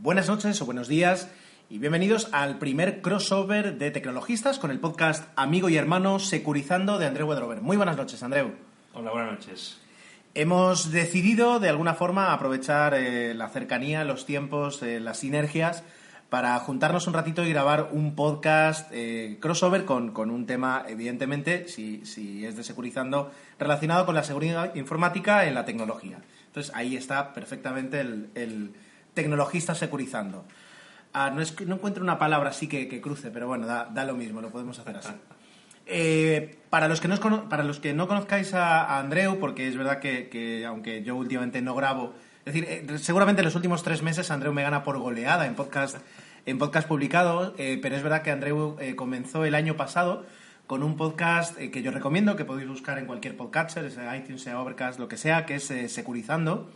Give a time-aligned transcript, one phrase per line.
[0.00, 1.28] Buenas noches o buenos días
[1.68, 7.06] y bienvenidos al primer crossover de tecnologistas con el podcast Amigo y Hermano Securizando de
[7.06, 7.62] Andreu Wedrover.
[7.62, 8.52] Muy buenas noches, Andreu.
[8.94, 9.80] Hola, buenas noches.
[10.34, 15.82] Hemos decidido de alguna forma aprovechar eh, la cercanía, los tiempos, eh, las sinergias
[16.30, 21.66] para juntarnos un ratito y grabar un podcast eh, crossover con, con, un tema, evidentemente,
[21.66, 26.20] si, si, es de securizando, relacionado con la seguridad informática en la tecnología.
[26.46, 28.74] Entonces ahí está perfectamente el, el
[29.14, 30.44] tecnologista securizando.
[31.12, 34.04] Ah, no, es, no, encuentro una palabra así que, que cruce, pero bueno, da, da,
[34.04, 35.12] lo mismo, lo podemos hacer así.
[35.90, 39.74] Eh, para, los que no, para los que no conozcáis a, a Andreu, porque es
[39.74, 42.12] verdad que, que, aunque yo últimamente no grabo,
[42.44, 45.54] es decir, eh, seguramente en los últimos tres meses Andreu me gana por goleada en
[45.54, 45.96] podcast,
[46.46, 50.24] en podcast publicados, eh, pero es verdad que Andreu eh, comenzó el año pasado
[50.66, 54.42] con un podcast eh, que yo recomiendo, que podéis buscar en cualquier podcatcher, sea iTunes,
[54.42, 56.70] sea Overcast, lo que sea, que es Securizando.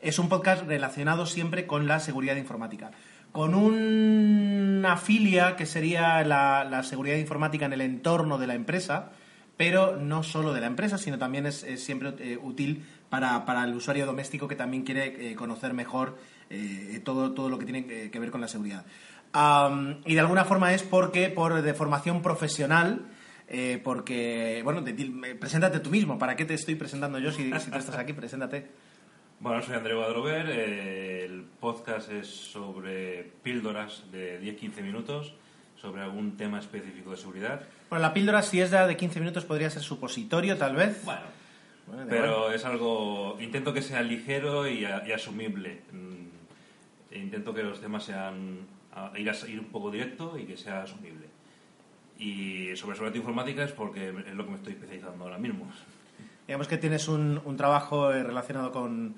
[0.00, 2.90] Es un podcast relacionado siempre con la seguridad informática
[3.32, 9.10] con una filia que sería la, seguridad informática en el entorno de la empresa,
[9.56, 13.74] pero no solo de la empresa, sino también es, siempre eh, útil para, para, el
[13.74, 16.16] usuario doméstico que también quiere eh, conocer mejor
[16.48, 18.86] eh, todo, todo lo que tiene que ver con la seguridad.
[19.34, 23.06] Um, y de alguna forma es porque, por de formación profesional,
[23.46, 26.18] eh, porque, bueno, te, te, preséntate tú mismo.
[26.18, 28.12] ¿Para qué te estoy presentando yo si, si tú estás aquí?
[28.12, 28.70] Preséntate.
[29.40, 30.50] Bueno, soy Andreu Adrover.
[30.50, 35.32] Eh, el podcast es sobre píldoras de 10-15 minutos
[35.80, 37.62] sobre algún tema específico de seguridad.
[37.88, 41.04] Bueno, la píldora, si es de 15 minutos, podría ser supositorio, tal vez.
[41.04, 41.20] Bueno,
[41.86, 42.54] bueno pero bueno.
[42.54, 43.36] es algo.
[43.40, 45.82] Intento que sea ligero y, y asumible.
[45.92, 48.66] Mm, intento que los temas sean.
[49.16, 51.28] Ir, a, ir un poco directo y que sea asumible.
[52.18, 55.70] Y sobre seguridad informática es porque es lo que me estoy especializando ahora mismo.
[56.48, 59.14] Digamos que tienes un, un trabajo relacionado con,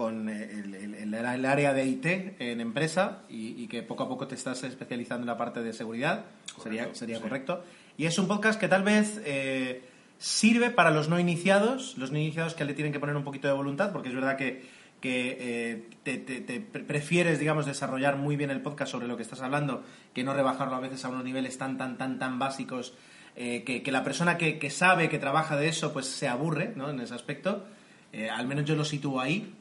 [0.00, 2.06] con el, el, el, área de IT
[2.38, 5.74] en empresa y, y, que poco a poco te estás especializando en la parte de
[5.74, 6.24] seguridad,
[6.56, 7.22] correcto, sería, sería sí.
[7.22, 7.62] correcto.
[7.98, 9.82] Y es un podcast que tal vez eh,
[10.16, 13.46] sirve para los no iniciados, los no iniciados que le tienen que poner un poquito
[13.46, 14.64] de voluntad, porque es verdad que,
[15.02, 19.22] que eh, te, te, te, prefieres, digamos, desarrollar muy bien el podcast sobre lo que
[19.22, 19.84] estás hablando,
[20.14, 22.94] que no rebajarlo a veces a unos niveles tan, tan, tan, tan básicos
[23.36, 26.72] eh, que, que, la persona que, que, sabe, que trabaja de eso, pues se aburre,
[26.74, 26.88] ¿no?
[26.88, 27.66] En ese aspecto.
[28.14, 29.54] Eh, al menos yo lo sitúo ahí.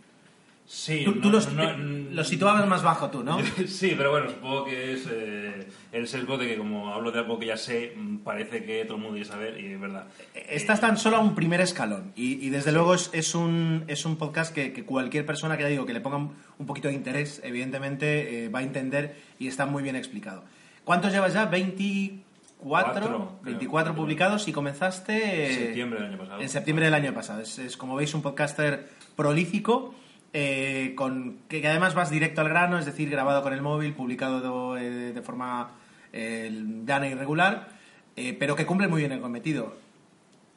[0.72, 3.40] Sí, tú, no, tú los, no, lo situabas más bajo tú, ¿no?
[3.68, 7.40] sí, pero bueno, supongo que es eh, el sesgo de que como hablo de algo
[7.40, 10.06] que ya sé, mm, parece que todo el mundo quiere saber y es verdad.
[10.36, 12.76] Estás tan solo a un primer escalón y, y desde sí.
[12.76, 15.94] luego es, es, un, es un podcast que, que, cualquier persona que ya digo que
[15.94, 19.96] le ponga un poquito de interés, evidentemente eh, va a entender y está muy bien
[19.96, 20.44] explicado.
[20.84, 21.46] ¿Cuántos llevas ya?
[21.46, 22.26] 20...
[22.62, 26.42] Cuatro, 24 creo, publicados y comenzaste en septiembre del año pasado.
[26.42, 27.42] En septiembre del año pasado.
[27.42, 29.96] Es, es como veis un podcaster prolífico
[30.34, 34.76] eh, con que, además vas directo al grano, es decir, grabado con el móvil, publicado
[34.76, 35.72] de, eh, de forma
[36.14, 36.52] eh,
[36.86, 37.70] llana y regular,
[38.16, 39.76] eh, pero que cumple muy bien el cometido.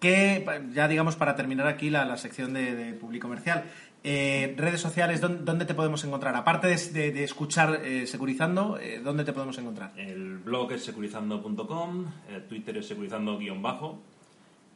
[0.00, 3.64] Que, ya digamos, para terminar aquí la, la sección de, público comercial,
[4.02, 6.34] redes sociales, ¿dónde, ¿dónde, te podemos encontrar?
[6.34, 9.92] Aparte de, escuchar eh, Securizando, ¿dónde te podemos encontrar?
[9.96, 12.06] El blog es securizando.com,
[12.48, 14.02] Twitter es securizando-bajo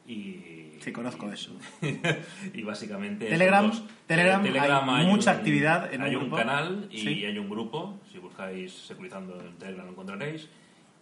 [0.07, 0.77] y...
[0.79, 1.51] Sí, conozco eso.
[2.53, 3.25] y básicamente...
[3.25, 6.37] Telegram, dos, Telegram, Telegram, hay, hay mucha un, actividad en Hay un, grupo.
[6.37, 7.25] canal y ¿Sí?
[7.25, 10.49] hay un grupo, si buscáis Securizando en Telegram lo encontraréis.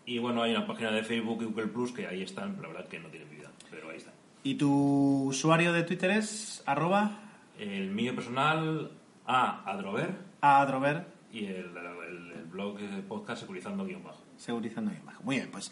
[0.08, 2.88] Y bueno, hay una página de Facebook y Google Plus que ahí están, la verdad
[2.88, 4.14] que no tienen vida, pero ahí están.
[4.44, 7.20] ¿Y tu usuario de Twitter es arroba?
[7.58, 8.92] El mío personal,
[9.26, 9.70] A.
[9.70, 10.14] Adrover.
[10.42, 10.62] A.
[10.62, 11.06] Adrover.
[11.32, 14.24] Y el, el, el blog el podcast Securizando guion bajo.
[14.38, 15.24] Securizando guion bajo.
[15.24, 15.72] Muy bien, pues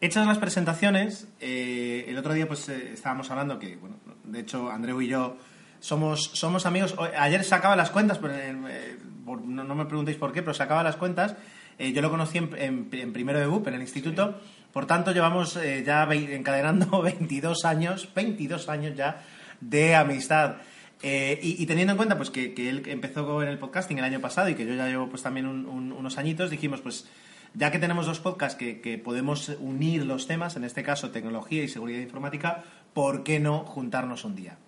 [0.00, 4.70] hechas las presentaciones, eh, el otro día pues eh, estábamos hablando que, bueno, de hecho
[4.70, 5.36] Andreu y yo
[5.80, 6.94] somos, somos amigos.
[7.18, 10.82] Ayer sacaba las cuentas, pero, eh, por, no, no, me preguntéis por qué, pero sacaba
[10.82, 11.36] las cuentas.
[11.78, 14.38] Yo lo conocí en, en, en, primero de BUP, en el instituto.
[14.38, 14.66] Sí.
[14.70, 19.22] Por tanto, llevamos ya encadenando 22 años, 22 años ya
[19.60, 20.56] de amistad.
[21.02, 24.04] Eh, y, y, teniendo en cuenta pues que, que, él empezó en el podcasting el
[24.04, 27.08] año pasado y que yo ya llevo pues también un, un, unos añitos, dijimos pues
[27.54, 31.62] ya que tenemos dos podcasts que, que, podemos unir los temas, en este caso tecnología
[31.62, 32.64] y seguridad informática,
[32.94, 34.58] ¿por qué no juntarnos un día?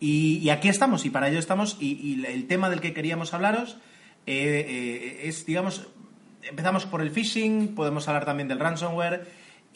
[0.00, 3.78] Y, aquí estamos, y para ello estamos, y, y, el tema del que queríamos hablaros
[4.26, 5.86] eh, eh, es, digamos,
[6.42, 9.26] empezamos por el phishing, podemos hablar también del ransomware,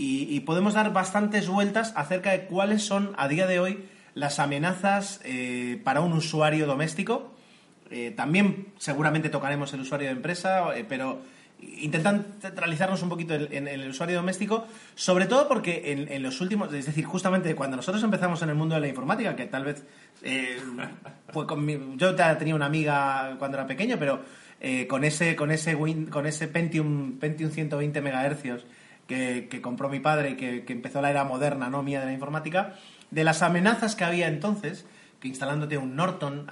[0.01, 3.85] y, podemos dar bastantes vueltas acerca de cuáles son a día de hoy
[4.15, 7.35] las amenazas eh, para un usuario doméstico.
[7.91, 11.21] Eh, también seguramente tocaremos el usuario de empresa, eh, pero
[11.61, 16.87] intentan centralizarnos un poquito en, el usuario doméstico, sobre todo porque en, los últimos, es
[16.87, 19.85] decir, justamente cuando nosotros empezamos en el mundo de la informática, que tal vez
[21.57, 24.23] mi, yo tenía una amiga cuando era pequeño, pero
[24.61, 25.77] eh, con ese, con ese,
[26.11, 28.65] con ese Pentium, Pentium 120 MHz
[29.07, 31.83] que, compró mi padre y que, empezó la era moderna, ¿no?
[31.83, 32.75] Mía de la informática,
[33.11, 34.85] de las amenazas que había entonces,
[35.19, 36.47] que instalándote un Norton,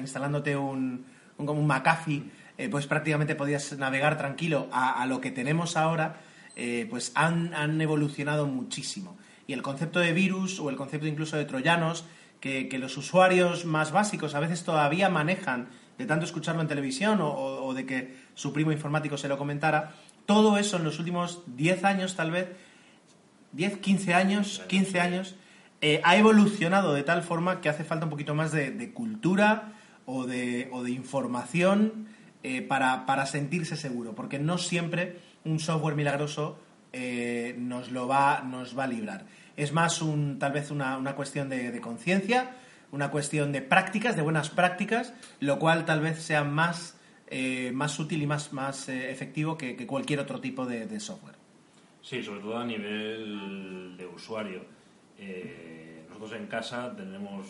[0.00, 1.04] instalándote un,
[1.36, 2.24] un, un McAfee,
[2.60, 6.20] eh, pues prácticamente podías navegar tranquilo a, a lo que tenemos ahora,
[6.56, 9.16] eh, pues han, han, evolucionado muchísimo.
[9.46, 12.04] Y el concepto de virus o el concepto incluso de troyanos,
[12.38, 17.22] que, que, los usuarios más básicos a veces todavía manejan de tanto escucharlo en televisión
[17.22, 19.94] o, o, de que su primo informático se lo comentara,
[20.26, 22.48] todo eso en los últimos 10 años tal vez,
[23.52, 25.34] 10, 15 años, 15 años,
[25.80, 29.72] eh, ha evolucionado de tal forma que hace falta un poquito más de, de cultura
[30.04, 35.94] o de, o de información eh, para, para, sentirse seguro, porque no siempre un software
[35.94, 36.58] milagroso
[36.92, 39.26] eh, nos lo va, nos va a librar.
[39.56, 42.56] Es más un, tal vez una, una cuestión de, de conciencia,
[42.92, 46.98] una cuestión de prácticas, de buenas prácticas, lo cual tal vez sea más,
[47.28, 51.00] eh, más útil y más, más eh, efectivo que, que, cualquier otro tipo de, de,
[51.00, 51.36] software.
[52.02, 54.64] Sí, sobre todo a nivel de usuario.
[55.18, 57.46] Eh, nosotros en casa tenemos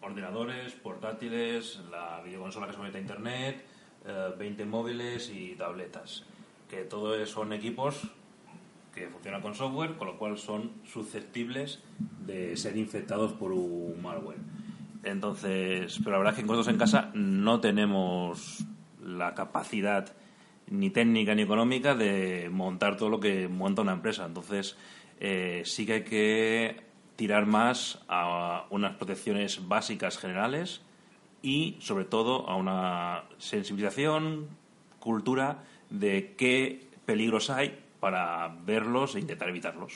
[0.00, 3.64] ordenadores, portátiles, la videoconsola que se conecta a internet,
[4.04, 6.24] 20 móviles y tabletas.
[6.68, 8.02] Que todo son equipos
[8.94, 11.82] que funcionan con software, con lo cual son susceptibles
[12.24, 14.38] de ser infectados por un malware.
[15.02, 18.64] Entonces, pero la verdad es que nosotros en casa no tenemos
[19.02, 20.14] la capacidad
[20.68, 24.24] ni técnica ni económica de montar todo lo que monta una empresa.
[24.24, 24.76] Entonces,
[25.20, 26.76] eh, sí que hay que
[27.16, 30.80] tirar más a unas protecciones básicas generales
[31.44, 34.48] y, sobre todo, a una sensibilización,
[34.98, 39.92] cultura de qué peligros hay para verlos e intentar evitarlos.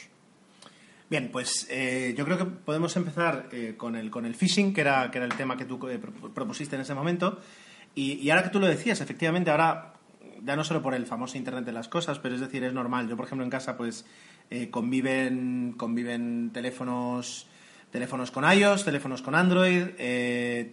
[1.09, 4.83] Bien, pues eh, yo creo que podemos empezar eh, con, el, con el phishing, que
[4.83, 7.41] era, que era el tema que tú eh, propusiste en ese momento.
[7.95, 9.95] Y, y, ahora que tú lo decías, efectivamente, ahora,
[10.45, 13.09] ya no solo por el famoso Internet de las cosas, pero es decir, es normal.
[13.09, 14.05] Yo, por ejemplo, en casa, pues
[14.51, 17.47] eh, conviven, conviven teléfonos
[17.91, 20.73] teléfonos con iOS, teléfonos con Android, eh,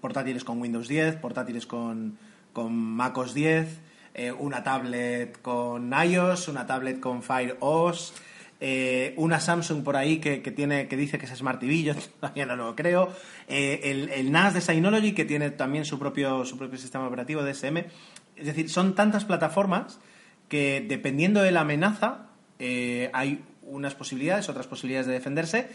[0.00, 2.18] portátiles con Windows 10, portátiles con,
[2.52, 8.12] con MacOS 10 eh, una tablet con iOS, una tablet con Fire OS,
[8.60, 11.94] eh, una Samsung por ahí que, que, tiene, que dice que es Smart TV, yo
[12.20, 13.10] todavía no lo creo,
[13.48, 17.42] eh, el, el, NAS de Synology que tiene también su propio, su propio sistema operativo
[17.42, 17.78] DSM.
[18.36, 19.98] Es decir, son tantas plataformas
[20.48, 22.26] que dependiendo de la amenaza
[23.12, 25.68] hay unas posibilidades, otras posibilidades de defenderse.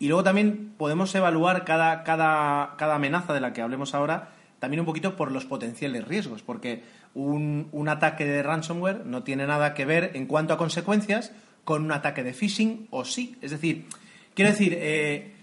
[0.00, 4.80] Y luego también podemos evaluar cada, cada, cada amenaza de la que hablemos ahora también
[4.80, 6.82] un poquito por los potenciales riesgos, porque
[7.14, 11.32] un, un, ataque de ransomware no tiene nada que ver en cuanto a consecuencias
[11.64, 13.36] con un ataque de phishing o sí.
[13.42, 13.86] Es decir,
[14.34, 15.34] quiero decir, eh,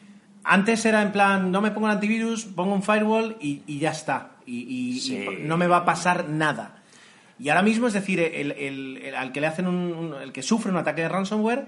[0.43, 3.91] antes era en plan, no me pongo el antivirus, pongo un firewall y, y ya
[3.91, 4.37] está.
[4.45, 5.17] Y, y, sí.
[5.17, 6.81] y, no me va a pasar nada.
[7.39, 10.31] Y ahora mismo, es decir, el, el, el al que le hacen un, un, el
[10.31, 11.67] que sufre un ataque de ransomware,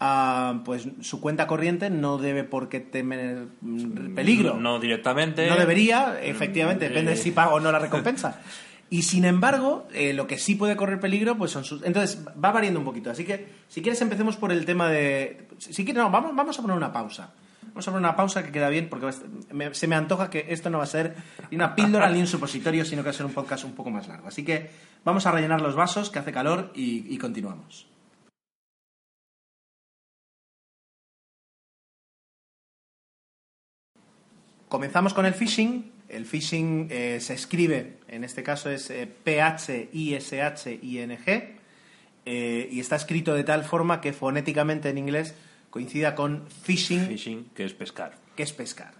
[0.00, 3.48] uh, pues su cuenta corriente no debe por qué temer
[4.14, 4.54] peligro.
[4.54, 5.48] No directamente.
[5.48, 8.40] No debería, efectivamente, depende de si paga o no la recompensa.
[8.88, 11.82] Y sin embargo, eh, lo que sí puede correr peligro, pues son sus.
[11.82, 13.10] Entonces, va variando un poquito.
[13.10, 15.48] Así que, si quieres, empecemos por el tema de.
[15.58, 17.32] Si quieres, no, vamos, vamos a poner una pausa.
[17.62, 19.10] Vamos a poner una pausa que queda bien, porque
[19.50, 21.16] me, se me antoja que esto no va a ser
[21.50, 23.90] ni una píldora ni un supositorio, sino que va a ser un podcast un poco
[23.90, 24.28] más largo.
[24.28, 24.70] Así que
[25.04, 27.88] vamos a rellenar los vasos, que hace calor, y, y continuamos.
[34.68, 35.92] Comenzamos con el phishing.
[36.08, 39.96] El phishing eh, se escribe, en este caso es eh, P-H-I-S-H-I-N-G,
[42.24, 45.34] eh, y está escrito de tal forma que fonéticamente en inglés
[45.70, 47.08] coincida con phishing.
[47.08, 48.14] Phishing, que es pescar.
[48.36, 48.94] Que es pescar.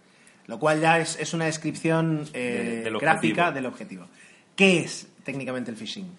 [0.47, 4.09] Lo cual ya es, es una descripción de, del gráfica del objetivo.
[4.55, 6.11] ¿Qué es técnicamente el phishing?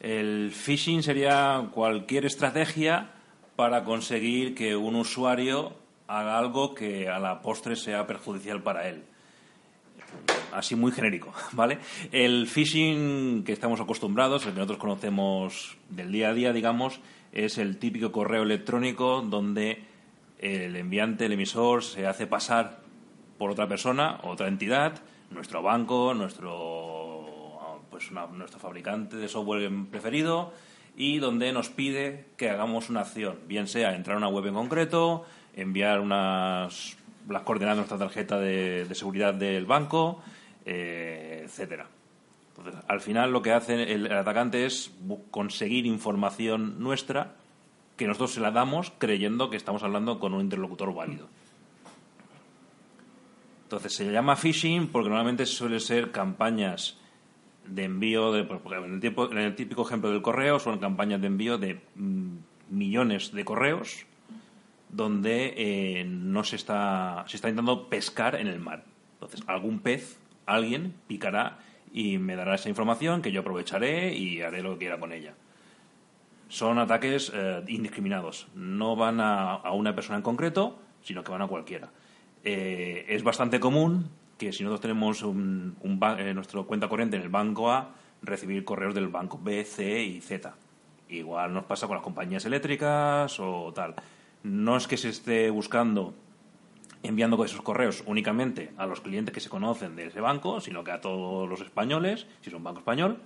[0.00, 3.10] El phishing sería cualquier estrategia
[3.56, 9.02] para conseguir que un usuario haga algo que a la postre sea perjudicial para él.
[10.52, 11.78] Así muy genérico, ¿vale?
[12.12, 17.00] El phishing que estamos acostumbrados, el que nosotros conocemos del día a día, digamos,
[17.32, 19.82] es el típico correo electrónico donde
[20.38, 22.80] el enviante, el emisor, se hace pasar
[23.38, 27.58] por otra persona, otra entidad, nuestro banco, nuestro,
[27.90, 30.52] pues una, nuestro fabricante de software preferido,
[30.96, 34.54] y donde nos pide que hagamos una acción, bien sea entrar a una web en
[34.54, 35.24] concreto,
[35.56, 36.96] enviar unas
[37.28, 40.22] las coordenadas de nuestra tarjeta de, de seguridad del banco,
[40.64, 41.86] eh, etcétera.
[42.56, 44.92] Entonces, al final lo que hace el, atacante es
[45.30, 47.34] conseguir información nuestra
[47.96, 51.28] que nosotros se la damos creyendo que estamos hablando con un interlocutor válido.
[53.64, 56.98] Entonces se llama phishing porque normalmente suele ser campañas
[57.66, 61.26] de envío, de, pues, en, el en el típico ejemplo del correo, son campañas de
[61.26, 62.36] envío de mm,
[62.70, 64.06] millones de correos
[64.94, 68.84] donde eh, no se está, se está intentando pescar en el mar.
[69.14, 71.58] Entonces, algún pez, alguien, picará
[71.92, 75.34] y me dará esa información que yo aprovecharé y haré lo que quiera con ella.
[76.48, 78.46] Son ataques eh, indiscriminados.
[78.54, 81.90] No van a, una persona en concreto, sino que van a cualquiera.
[82.44, 85.76] Eh, es bastante común que si nosotros tenemos un,
[86.34, 90.54] nuestro cuenta corriente en el banco A, recibir correos del banco B, C y Z.
[91.08, 93.94] Igual nos pasa con las compañías eléctricas o tal
[94.44, 96.14] no es que se esté buscando
[97.02, 100.92] enviando esos correos únicamente a los clientes que se conocen de ese banco, sino que
[100.92, 103.18] a todos los españoles, si es un banco español,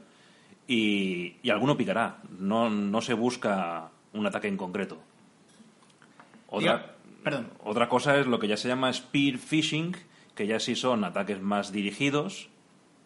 [0.67, 2.19] y, alguno picará.
[2.39, 4.99] No, no se busca un ataque en concreto.
[6.49, 6.97] Otra,
[7.63, 9.97] otra cosa es lo que ya se llama spear phishing,
[10.35, 12.49] que ya sí son ataques más dirigidos,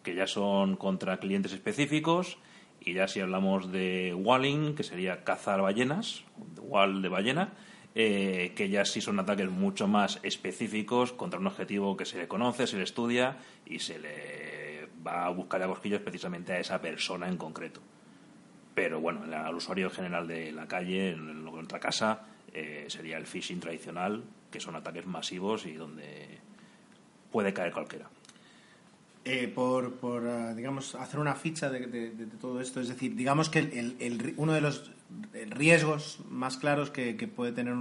[0.01, 2.37] que ya son contra clientes específicos,
[2.79, 6.23] y ya si hablamos de walling, que sería cazar ballenas,
[6.61, 7.53] wall de ballena,
[7.95, 12.27] eh, que ya sí son ataques mucho más específicos contra un objetivo que se le
[12.27, 16.81] conoce, se le estudia y se le va a buscar a cosquillas precisamente a esa
[16.81, 17.81] persona en concreto.
[18.73, 22.21] Pero bueno, al usuario general de la calle, en nuestra casa,
[22.51, 26.39] eh, sería el phishing tradicional, que son ataques masivos y donde
[27.31, 28.09] puede caer cualquiera.
[29.25, 32.11] Eh, por, por ah, digamos, hacer una ficha de,
[32.41, 34.91] todo esto, es decir, digamos que el, uno de los
[35.49, 37.73] riesgos más claros que, puede tener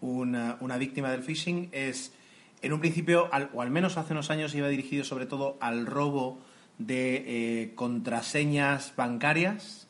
[0.00, 2.14] una, una, víctima del phishing es,
[2.62, 6.38] en un principio, o al menos hace unos años, iba dirigido sobre todo al robo
[6.78, 9.86] de eh, contraseñas bancarias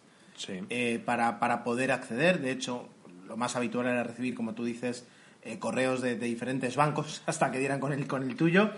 [0.49, 2.40] eh, para, para, poder acceder.
[2.40, 2.88] De hecho,
[3.28, 5.07] lo más habitual era recibir, como tú dices,
[5.61, 8.73] correos de, de, diferentes bancos hasta que dieran con el, con el tuyo.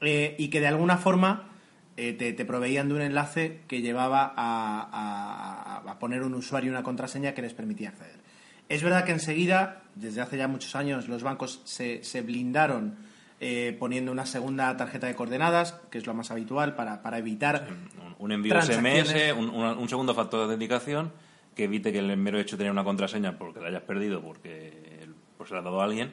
[0.00, 1.48] Eh, y que de alguna forma
[1.96, 7.34] eh, te, proveían de un enlace que llevaba a, poner un usuario y una contraseña
[7.34, 8.20] que les permitía acceder.
[8.68, 12.94] Es verdad que enseguida, desde hace ya muchos años, los bancos se, blindaron
[13.40, 17.66] eh, poniendo una segunda tarjeta de coordenadas, que es lo más habitual para, evitar.
[18.18, 21.10] un envío SMS, un, segundo factor de autenticación
[21.56, 25.08] que evite que el mero hecho de tener una contraseña porque la hayas perdido, porque
[25.36, 26.12] pues, se la ha dado a alguien,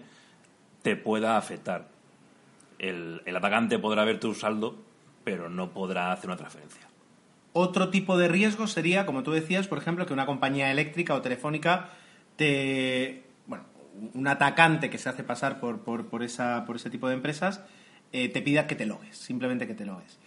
[0.82, 1.95] te pueda afectar
[2.79, 4.77] el, atacante podrá ver tu saldo,
[5.24, 6.82] pero no podrá hacer una transferencia.
[7.53, 11.22] Otro tipo de riesgo sería, como tú decías, por ejemplo, que una compañía eléctrica o
[11.22, 11.89] telefónica
[12.36, 13.24] te.
[13.48, 13.63] Bueno,
[14.13, 17.62] un atacante que se hace pasar por, por, esa, por ese tipo de empresas
[18.12, 20.20] eh, te pida que te logues, simplemente que te logues.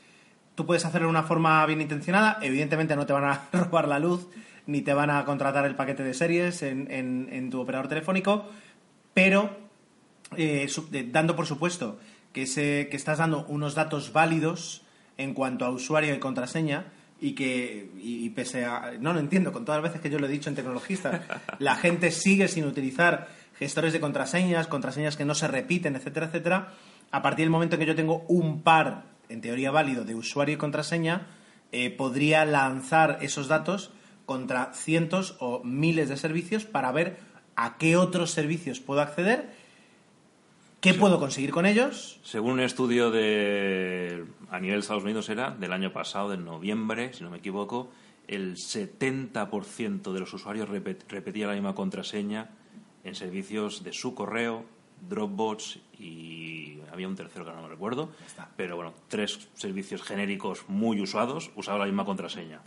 [0.54, 3.98] Tú puedes hacerlo de una forma bien intencionada, evidentemente no te van a robar la
[3.98, 4.26] luz
[4.66, 8.50] ni te van a contratar el paquete de series en, tu operador telefónico,
[9.14, 9.56] pero
[10.36, 10.68] eh,
[11.10, 11.98] dando por supuesto
[12.32, 12.44] que,
[12.90, 14.82] que estás dando unos datos válidos
[15.16, 16.86] en cuanto a usuario y contraseña
[17.20, 20.26] y que, y, pese a, no lo entiendo, con todas las veces que yo lo
[20.26, 25.34] he dicho en tecnologista, la gente sigue sin utilizar gestores de contraseñas, contraseñas que no
[25.34, 26.74] se repiten, etcétera, etcétera,
[27.10, 30.54] a partir del momento en que yo tengo un par, en teoría válido, de usuario
[30.54, 31.26] y contraseña,
[31.72, 33.90] eh, podría lanzar esos datos
[34.24, 37.18] contra cientos o miles de servicios para ver
[37.56, 39.50] a qué otros servicios puedo acceder
[40.80, 42.20] ¿Qué puedo conseguir con ellos?
[42.22, 47.12] Según un estudio de a nivel de Estados Unidos era del año pasado, de noviembre,
[47.12, 47.90] si no me equivoco,
[48.28, 52.50] el 70% de los usuarios repetía la misma contraseña
[53.02, 54.66] en servicios de su correo,
[55.08, 58.10] Dropbox y había un tercero que no me recuerdo,
[58.56, 62.60] pero bueno, tres servicios genéricos muy usados usaban la misma contraseña.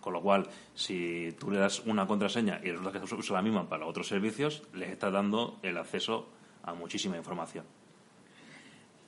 [0.00, 3.68] Con lo cual, si tú le das una contraseña y resulta que usa la misma
[3.68, 6.28] para otros servicios, les estás dando el acceso
[6.64, 7.64] a muchísima información.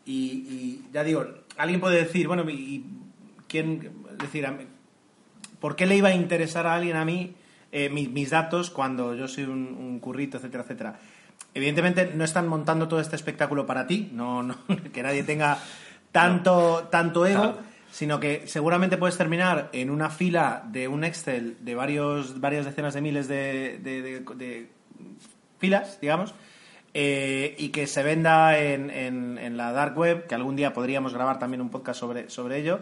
[0.05, 2.85] Y, ya digo, alguien puede decir, bueno, ¿y
[3.49, 4.47] quién, decir,
[5.59, 7.35] ¿por qué le iba a interesar a alguien a mí
[7.73, 11.01] eh, mis, datos cuando yo soy un, currito, etcétera, etcétera?
[11.55, 14.57] Evidentemente no están montando todo este espectáculo para ti, no, no
[14.93, 15.59] que nadie tenga
[16.13, 17.59] tanto, tanto ego,
[17.91, 22.95] sino que seguramente puedes terminar en una fila de un Excel de varios, varias decenas
[22.95, 24.69] de miles de, de
[25.59, 26.33] filas, digamos,
[26.99, 31.39] eh, y que se venda en, en, la dark web, que algún día podríamos grabar
[31.39, 32.81] también un podcast sobre, sobre ello,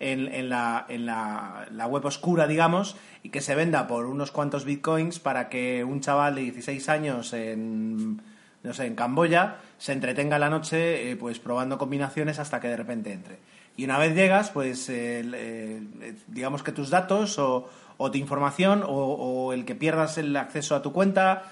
[0.00, 4.66] en, en, la, la, la, web oscura, digamos, y que se venda por unos cuantos
[4.66, 8.20] bitcoins para que un chaval de 16 años en,
[8.62, 12.76] no sé, en Camboya se entretenga la noche eh, pues probando combinaciones hasta que de
[12.76, 13.38] repente entre.
[13.78, 15.82] Y una vez llegas, pues eh,
[16.26, 20.82] digamos que tus datos o, o tu información o el que pierdas el acceso a
[20.82, 21.44] tu cuenta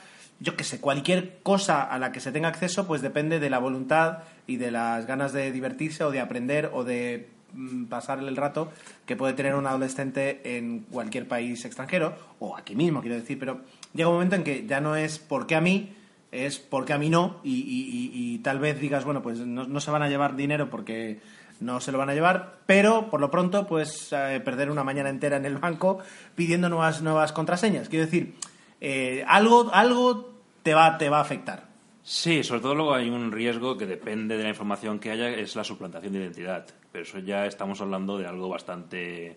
[0.43, 3.59] yo qué sé, cualquier cosa a la que se tenga acceso, pues depende de la
[3.59, 8.37] voluntad y de las ganas de divertirse o de aprender o de mm, pasar el
[8.37, 8.73] rato
[9.07, 13.61] que puede tener un adolescente en cualquier país extranjero, o aquí mismo, quiero decir, pero
[13.95, 15.95] llega un momento en que ya no es porque a mí,
[16.33, 20.09] es porque a mí no, y, tal vez digas, bueno, pues no, se van a
[20.09, 21.21] llevar dinero porque
[21.61, 25.09] no se lo van a llevar, pero por lo pronto, pues eh, perder una mañana
[25.09, 26.01] entera en el banco
[26.35, 27.89] pidiendo nuevas, nuevas contraseñas.
[27.89, 28.35] Quiero decir,
[28.81, 30.32] eh, algo, algo
[30.63, 31.69] te va, te va a afectar.
[32.03, 35.55] Sí, sobre todo luego hay un riesgo que depende de la información que haya, es
[35.55, 36.67] la suplantación de identidad.
[36.91, 39.37] Pero eso ya estamos hablando de algo bastante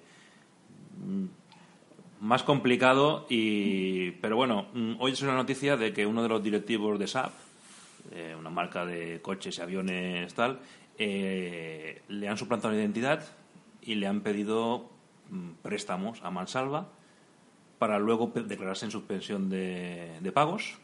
[0.97, 1.25] mm,
[2.21, 6.41] más complicado y pero bueno mm, hoy es una noticia de que uno de los
[6.41, 7.31] directivos de SAP
[8.11, 10.59] eh, una marca de coches y aviones tal
[10.97, 13.25] eh, le han suplantado la identidad
[13.81, 14.89] y le han pedido
[15.29, 16.89] mm, préstamos a mansalva
[17.77, 20.77] para luego declararse en suspensión de, pagos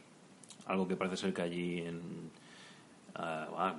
[0.72, 2.30] algo que parece ser que allí en
[3.14, 3.74] ah,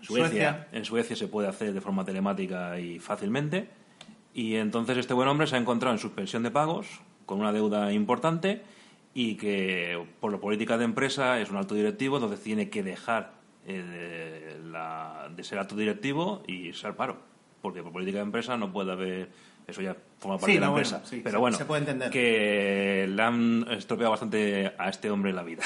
[0.00, 3.68] Suecia, en Suecia se puede hacer de forma telemática y fácilmente
[4.36, 7.90] y entonces este buen hombre se ha encontrado en suspensión de pagos, con una deuda
[7.94, 8.60] importante
[9.14, 13.32] y que por la política de empresa es un alto directivo, entonces tiene que dejar
[13.66, 14.58] eh,
[15.34, 17.16] de, ser alto directivo y ser paro.
[17.62, 19.30] Porque por política de empresa no puede haber.
[19.66, 21.02] Eso ya forma parte de la empresa.
[21.24, 21.56] Pero bueno,
[22.12, 25.62] que le han estropeado bastante a este hombre la vida.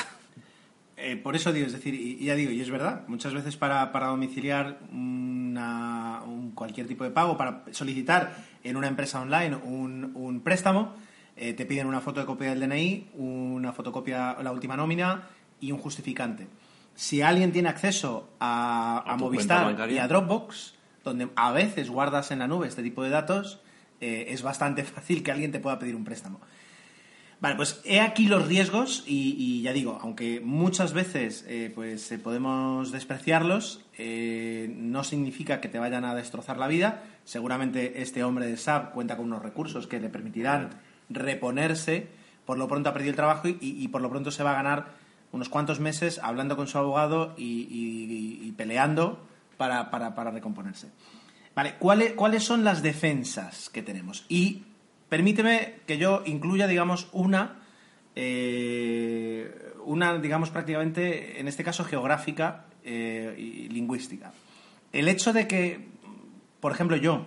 [1.02, 3.90] Eh, por eso digo, es decir, y, ya digo, y es verdad, muchas veces para,
[3.90, 10.12] para domiciliar una, un, cualquier tipo de pago, para solicitar en una empresa online un,
[10.14, 10.94] un préstamo,
[11.36, 15.22] eh, te piden una fotocopia del DNI, una fotocopia, la última nómina
[15.58, 16.46] y un justificante.
[16.94, 22.46] Si alguien tiene acceso a, Movistar y a Dropbox, donde a veces guardas en la
[22.46, 23.60] nube este tipo de datos,
[24.02, 26.40] eh, es bastante fácil que alguien te pueda pedir un préstamo.
[27.40, 32.92] Vale, pues he aquí los riesgos y, ya digo, aunque muchas veces eh, pues podemos
[32.92, 37.02] despreciarlos, no significa que te vayan a destrozar la vida.
[37.24, 40.70] Seguramente este hombre de SAP cuenta con unos recursos que le permitirán
[41.08, 42.08] reponerse.
[42.44, 44.88] Por lo pronto ha perdido el trabajo y, por lo pronto se va a ganar
[45.32, 49.18] unos cuantos meses hablando con su abogado y, peleando
[49.56, 50.88] para, recomponerse.
[51.54, 54.24] Vale, ¿cuáles, ¿cuáles son las defensas que tenemos?
[54.28, 54.64] Y
[55.10, 57.58] permíteme que yo incluya, digamos, una,
[58.16, 64.32] eh, una, digamos, prácticamente, en este caso, geográfica eh, y lingüística.
[64.92, 65.88] El hecho de que,
[66.60, 67.26] por ejemplo, yo,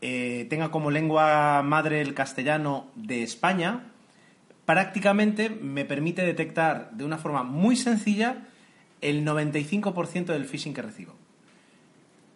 [0.00, 3.88] eh, tenga como lengua madre el castellano de España,
[4.64, 8.46] prácticamente me permite detectar de una forma muy sencilla
[9.00, 11.14] el 95% del phishing que recibo.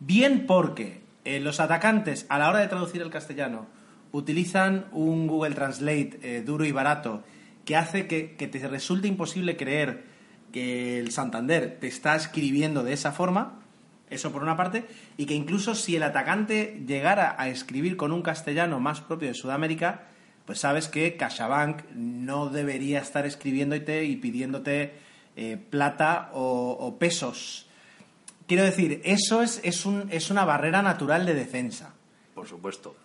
[0.00, 3.66] Bien porque los atacantes a la hora de traducir el castellano
[4.12, 7.22] utilizan un Google Translate eh, duro y barato
[7.64, 10.04] que hace que, que te resulte imposible creer
[10.52, 13.60] que el Santander te está escribiendo de esa forma,
[14.08, 18.22] eso por una parte, y que incluso si el atacante llegara a escribir con un
[18.22, 20.06] castellano más propio de Sudamérica,
[20.46, 24.94] pues sabes que CaixaBank no debería estar escribiéndote y pidiéndote
[25.34, 27.66] eh, plata o, pesos.
[28.46, 31.94] Quiero decir, eso es, es, un, es una barrera natural de defensa.
[32.32, 32.96] Por supuesto.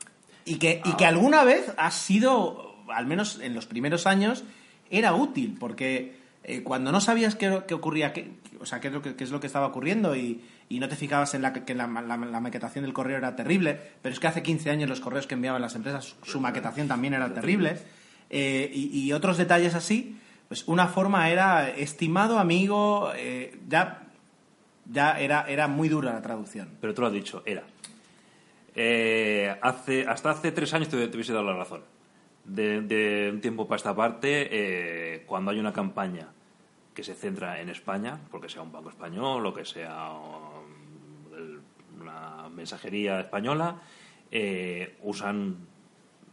[0.45, 4.43] Y que, y que alguna vez ha sido, al menos en los primeros años,
[4.89, 9.01] era útil, porque eh, cuando no sabías qué, ocurría, qué, o sea, qué es, lo
[9.01, 12.85] que, es lo que estaba ocurriendo y, no te fijabas en la, que la, maquetación
[12.85, 15.75] del correo era terrible, pero es que hace 15 años los correos que enviaban las
[15.75, 17.77] empresas, su maquetación también era terrible,
[18.29, 24.03] eh, y, otros detalles así, pues una forma era estimado amigo, eh, ya,
[24.89, 26.69] ya era, era muy dura la traducción.
[26.79, 27.63] Pero tú lo has dicho, era.
[28.73, 31.81] Hace, hasta hace tres años te, te hubiese dado la razón
[32.45, 36.29] de, un tiempo para esta parte, eh, cuando hay una campaña
[36.93, 40.11] que se centra en España, porque sea un banco español o que sea
[41.99, 43.81] una mensajería española,
[44.29, 45.57] eh, usan,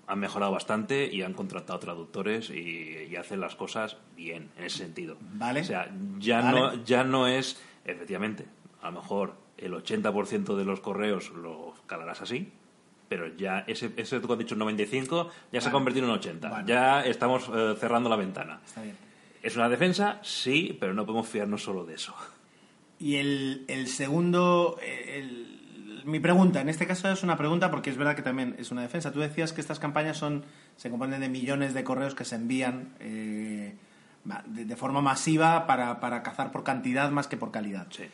[0.07, 5.16] han mejorado bastante y han contratado traductores y, hacen las cosas bien en ese sentido.
[5.20, 5.62] Vale.
[5.62, 8.46] O sea, ya, no, ya no es, efectivamente,
[8.81, 12.53] a lo mejor el 80% de los correos lo calarás así,
[13.09, 16.64] pero ya ese, ese que has dicho 95 ya se ha convertido en 80.
[16.66, 18.61] Ya estamos eh, cerrando la ventana.
[18.64, 18.96] Está bien.
[19.42, 20.20] ¿Es una defensa?
[20.22, 22.14] Sí, pero no podemos fiarnos solo de eso.
[23.01, 24.79] Y el, el segundo,
[26.05, 28.83] mi pregunta, en este caso es una pregunta porque es verdad que también es una
[28.83, 29.12] defensa.
[29.12, 30.44] Tú decías que estas campañas son
[30.77, 33.77] se componen de millones de correos que se envían eh,
[34.46, 37.88] de, forma masiva para, para, cazar por cantidad más que por calidad.
[37.90, 38.05] Sí.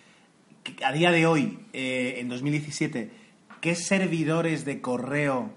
[0.84, 3.10] A día de hoy, eh, en 2017,
[3.64, 5.50] ¿qué servidores de correo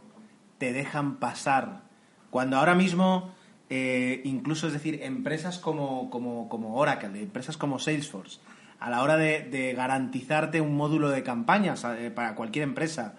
[0.59, 1.81] te dejan pasar?
[2.29, 3.35] Cuando ahora mismo,
[3.69, 8.39] eh, incluso es decir, empresas como, como, Oracle, empresas como Salesforce,
[8.79, 13.15] a la hora de, garantizarte un módulo de campañas eh, para cualquier empresa,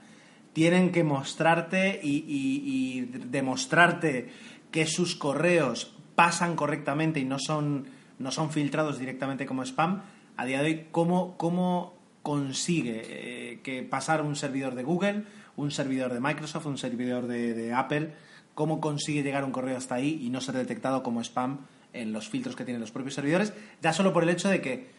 [0.55, 4.31] tienen que mostrarte y, y demostrarte
[4.70, 10.01] que sus correos pasan correctamente y no son, no son filtrados directamente como spam,
[10.38, 11.98] a día de hoy, ¿cómo, cómo
[12.29, 15.25] consigue eh, que pasar un servidor de Google,
[15.57, 18.12] un servidor de Microsoft, un servidor de, Apple,
[18.53, 21.61] cómo consigue llegar un correo hasta ahí y no ser detectado como spam
[21.95, 24.91] en los filtros que tienen los propios servidores, ya solo por el hecho de que,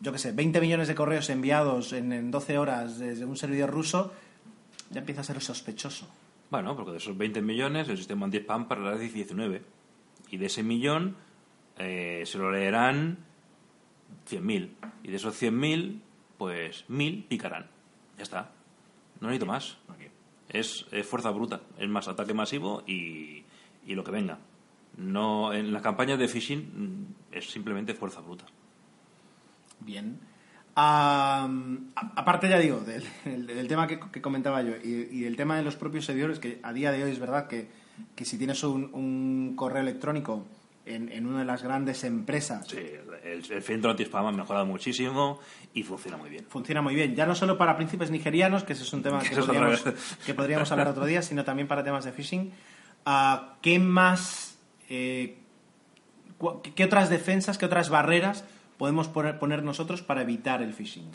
[0.00, 3.68] yo qué sé, 20 millones de correos enviados en, en 12 horas desde un servidor
[3.68, 4.14] ruso,
[4.88, 6.08] ya empieza a ser sospechoso.
[6.50, 9.60] Bueno, porque de esos 20 millones el sistema anti-spam para las 19.
[10.30, 11.16] Y de ese millón
[11.76, 13.18] eh, se lo leerán
[14.30, 14.70] 100.000.
[15.02, 16.00] Y de esos 100.000,
[16.38, 17.66] pues 1.000 picarán.
[18.16, 18.50] Ya está.
[19.20, 19.76] No necesito más.
[20.48, 21.60] Es, fuerza bruta.
[21.78, 23.44] Es más ataque masivo y,
[23.84, 24.38] y lo que venga.
[24.96, 28.46] No, en las campañas de phishing mm, es simplemente fuerza bruta.
[29.80, 30.18] Bien
[30.78, 36.38] aparte, ya digo, del, tema que, comentaba yo y, el tema de los propios servidores,
[36.38, 37.68] que a día de hoy es verdad que,
[38.24, 40.46] si tienes un, correo electrónico
[40.88, 42.66] en, una de las grandes empresas.
[42.68, 42.78] Sí,
[43.22, 45.38] el, filtro anti-spam ha mejorado muchísimo
[45.74, 46.46] y funciona muy bien.
[46.48, 49.36] Funciona muy bien, ya no solo para príncipes nigerianos, que ese es un tema que,
[49.36, 49.84] podríamos,
[50.24, 52.52] que podríamos, hablar otro día, sino también para temas de phishing.
[53.06, 54.58] Uh, ¿Qué más.
[54.88, 55.38] Eh,
[56.74, 58.44] ¿Qué otras defensas, qué otras barreras
[58.76, 61.10] podemos poner, poner nosotros para evitar el phishing?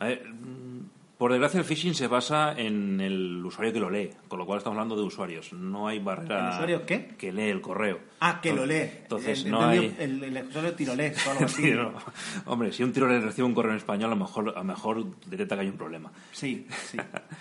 [0.00, 0.73] Mm,
[1.18, 4.58] por desgracia, el phishing se basa en el usuario que lo lee, con lo cual
[4.58, 5.52] estamos hablando de usuarios.
[5.52, 6.48] No hay barrera.
[6.48, 7.14] ¿El usuario qué?
[7.16, 8.00] Que lee el correo.
[8.18, 8.90] Ah, que lo lee.
[9.02, 9.94] Entonces, no hay.
[9.98, 11.72] El, usuario tirolés o algo así.
[12.46, 15.04] Hombre, si un tirolés recibe un correo en español, a lo mejor, a lo mejor
[15.26, 16.10] detecta que hay un problema.
[16.32, 16.98] Sí, sí.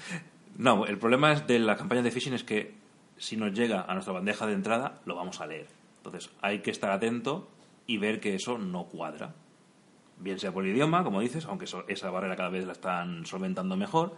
[0.57, 2.75] no, el problema es de la campaña de phishing es que
[3.17, 5.67] si nos llega a nuestra bandeja de entrada, lo vamos a leer.
[5.97, 7.49] Entonces, hay que estar atento
[7.87, 9.33] y ver que eso no cuadra.
[10.17, 13.75] Bien sea por el idioma, como dices, aunque esa barrera cada vez la están solventando
[13.75, 14.15] mejor,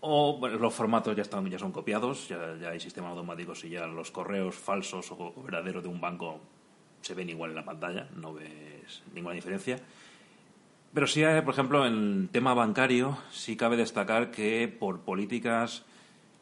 [0.00, 4.10] o los formatos ya, están, ya son copiados, ya, hay sistemas automáticos y ya los
[4.10, 6.40] correos falsos o verdaderos de un banco
[7.00, 9.80] se ven igual en la pantalla, no ves ninguna diferencia.
[10.92, 15.84] Pero sí, por ejemplo, en el tema bancario, sí cabe destacar que por políticas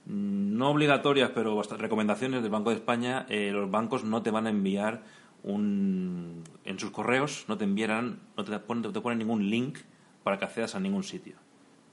[0.06, 4.46] mm, no obligatorias, pero recomendaciones del Banco de España, eh, los bancos no te van
[4.46, 5.02] a enviar
[5.44, 9.78] un, en sus correos no te enviarán, no te ponen, te ponen ningún link
[10.22, 11.36] para que accedas a ningún sitio.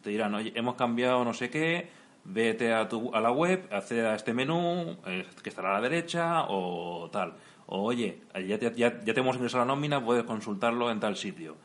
[0.02, 1.90] Te dirán, oye, hemos cambiado no sé qué,
[2.24, 5.90] vete a, tu, a la web, accede a este menú, eh, que estará a la
[5.90, 7.34] derecha, o tal.
[7.68, 11.58] O, oye, ya te, ya, te hemos ingresado la nómina, puedes consultarlo en tal sitio.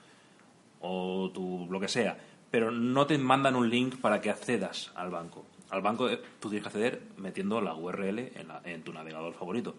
[0.80, 2.18] O tu, lo que sea.
[2.50, 5.46] Pero no te mandan un link para que accedas al banco.
[5.70, 9.76] Al banco eh, tú tienes que acceder metiendo la URL en, en tu navegador favorito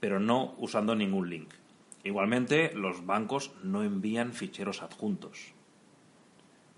[0.00, 1.50] pero no usando ningún link.
[2.04, 5.52] Igualmente, los bancos no envían ficheros adjuntos.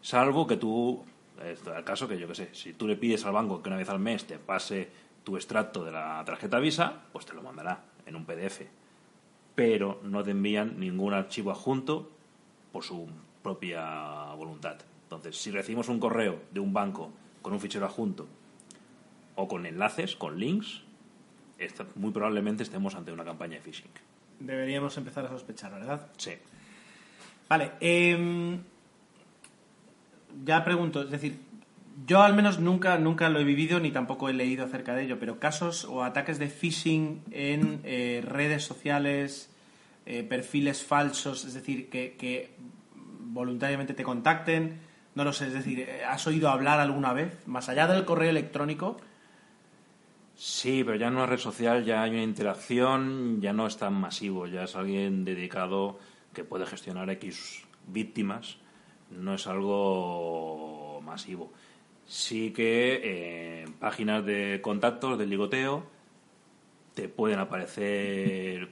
[0.01, 1.05] Salvo que tú,
[1.45, 3.89] el caso que yo que sé, si tú le pides al banco que una vez
[3.91, 4.89] al mes te pase
[5.25, 8.63] tu extracto de la tarjeta Visa, pues te lo mandará en un PDF.
[9.55, 12.11] Pero no te envían ningún archivo adjunto
[12.73, 13.09] por su
[13.43, 14.79] propia voluntad.
[15.03, 17.11] Entonces, si recibimos un correo de un banco
[17.43, 18.27] con un fichero adjunto
[19.35, 20.83] o con enlaces, con links,
[21.97, 23.91] muy probablemente estemos ante una campaña de phishing.
[24.39, 26.07] Deberíamos empezar a sospechar, ¿verdad?
[26.17, 26.33] Sí.
[27.49, 27.73] Vale.
[27.81, 28.59] Em,
[30.45, 31.39] ya pregunto, es decir,
[32.07, 35.19] yo al menos nunca, nunca lo he vivido ni tampoco he leído acerca de ello,
[35.19, 39.51] pero casos o ataques de phishing en eh, redes sociales,
[40.07, 42.55] eh, perfiles falsos, es decir, que, que,
[43.33, 44.81] voluntariamente te contacten,
[45.15, 48.97] no lo sé, es decir, ¿has oído hablar alguna vez, más allá del correo electrónico?
[50.43, 53.93] Sí, pero ya en una red social ya hay una interacción, ya no es tan
[53.93, 55.99] masivo, ya es alguien dedicado
[56.33, 58.57] que puede gestionar X víctimas,
[59.11, 61.53] no es algo masivo.
[62.07, 65.85] Sí que eh, en páginas de contactos, del ligoteo,
[66.95, 68.71] te pueden aparecer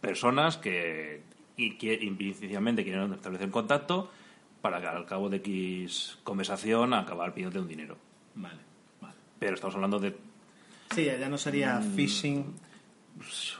[0.00, 1.24] personas que,
[1.56, 4.12] inicialmente quieren establecer contacto
[4.60, 7.96] para que al cabo de X conversación acabar pidiéndote un dinero.
[8.36, 8.60] Vale,
[9.00, 9.16] vale.
[9.40, 10.30] Pero estamos hablando de
[10.94, 11.94] Sí, ya no sería mm.
[11.94, 12.54] phishing.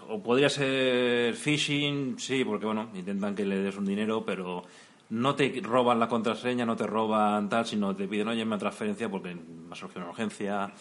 [0.09, 4.65] O podría ser phishing, sí, porque bueno, intentan que le des un dinero, pero
[5.11, 9.11] no te roban la contraseña, no te roban tal, sino te piden, oye, una transferencia
[9.11, 10.73] porque me ha surgido una urgencia.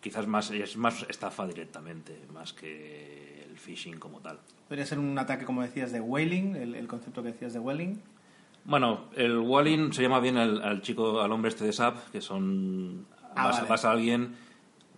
[0.00, 4.40] Quizás más, es más estafa directamente, más que el phishing como tal.
[4.66, 8.00] ¿Podría ser un ataque, como decías, de whaling, el, concepto que decías de whaling?
[8.64, 13.06] Bueno, el whaling se llama bien al, chico, al hombre este de SAP, que son...
[13.34, 14.34] Ah, vas a alguien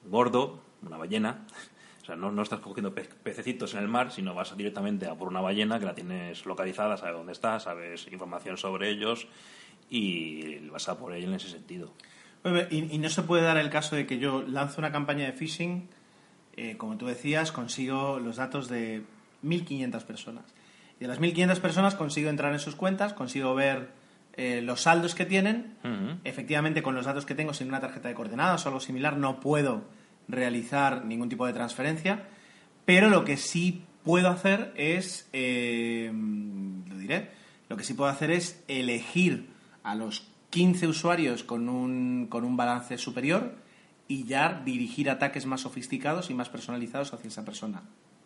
[0.08, 1.46] gordo, una ballena.
[2.02, 5.26] O sea, no, no estás cogiendo pececitos en el mar, sino vas directamente a por
[5.26, 9.26] una ballena que la tienes localizada, sabes dónde está, sabes información sobre ellos
[9.88, 11.94] y vas a por ella en ese sentido.
[12.70, 15.88] Y, no se puede dar el caso de que yo lanzo una campaña de phishing,
[16.56, 19.02] eh, como tú decías, consigo los datos de
[19.42, 20.44] 1.500 personas.
[20.98, 23.88] Y de las 1.500 personas consigo entrar en sus cuentas, consigo ver
[24.36, 25.76] eh, los saldos que tienen.
[26.24, 29.40] Efectivamente, con los datos que tengo, sin una tarjeta de coordenadas o algo similar, no
[29.40, 29.84] puedo
[30.28, 32.24] realizar ningún tipo de transferencia.
[32.84, 37.30] Pero lo que sí puedo hacer es, eh, lo diré,
[37.68, 39.48] lo que sí puedo hacer es elegir
[39.82, 43.54] a los 15 usuarios con un, con un balance superior
[44.06, 47.82] y ya dirigir ataques más sofisticados y más personalizados hacia esa persona.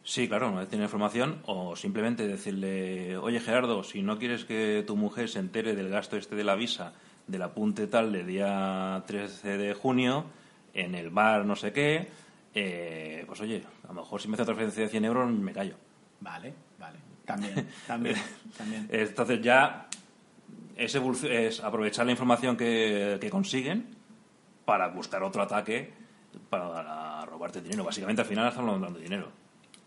[0.09, 4.83] Sí, claro, una vez tiene información o simplemente decirle, oye Gerardo, si no quieres que
[4.87, 6.95] tu mujer se entere del gasto este de la visa,
[7.27, 10.25] del apunte tal de día 13 de junio,
[10.73, 12.09] en el bar no sé qué,
[12.55, 15.53] eh, pues oye, a lo mejor si me hace otra transferencia de 100 euros me
[15.53, 15.75] callo.
[16.21, 16.99] Vale, vale.
[17.27, 18.17] También, también,
[18.57, 18.89] también.
[18.91, 19.89] Entonces ya
[20.75, 20.95] es,
[21.25, 23.95] es aprovechar la información que, consiguen
[24.65, 25.93] para buscar otro ataque
[26.49, 27.85] para robarte dinero.
[27.85, 29.38] Básicamente al final estamos hablando de dinero.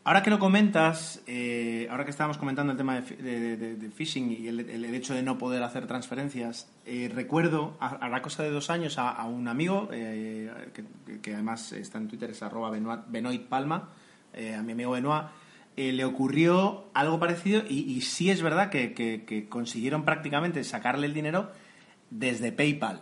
[0.04, 4.96] Ahora que lo comentas, eh, ahora que estábamos comentando el tema de, phishing y el,
[4.96, 9.24] hecho de no poder hacer transferencias, eh, recuerdo a, la cosa de dos años a,
[9.26, 10.50] un amigo eh,
[11.22, 13.90] que, además está en Twitter, es arroba Benoit Palma,
[14.34, 15.26] a mi amigo Benoit,
[15.76, 21.52] le ocurrió algo parecido y, sí es verdad que, consiguieron prácticamente sacarle el dinero
[22.10, 23.02] desde PayPal.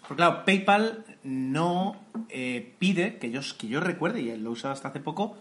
[0.00, 2.00] Porque claro, PayPal no
[2.78, 5.36] pide, que yo, que yo recuerde, y lo he usado hasta hace poco,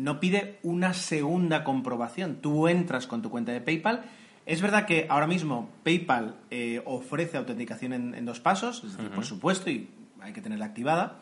[0.00, 2.36] no pide una segunda comprobación.
[2.36, 4.02] Tú entras con tu cuenta de PayPal.
[4.46, 8.82] Es verdad que ahora mismo PayPal eh, ofrece autenticación en, dos pasos,
[9.14, 11.18] por supuesto, y hay que tenerla activada.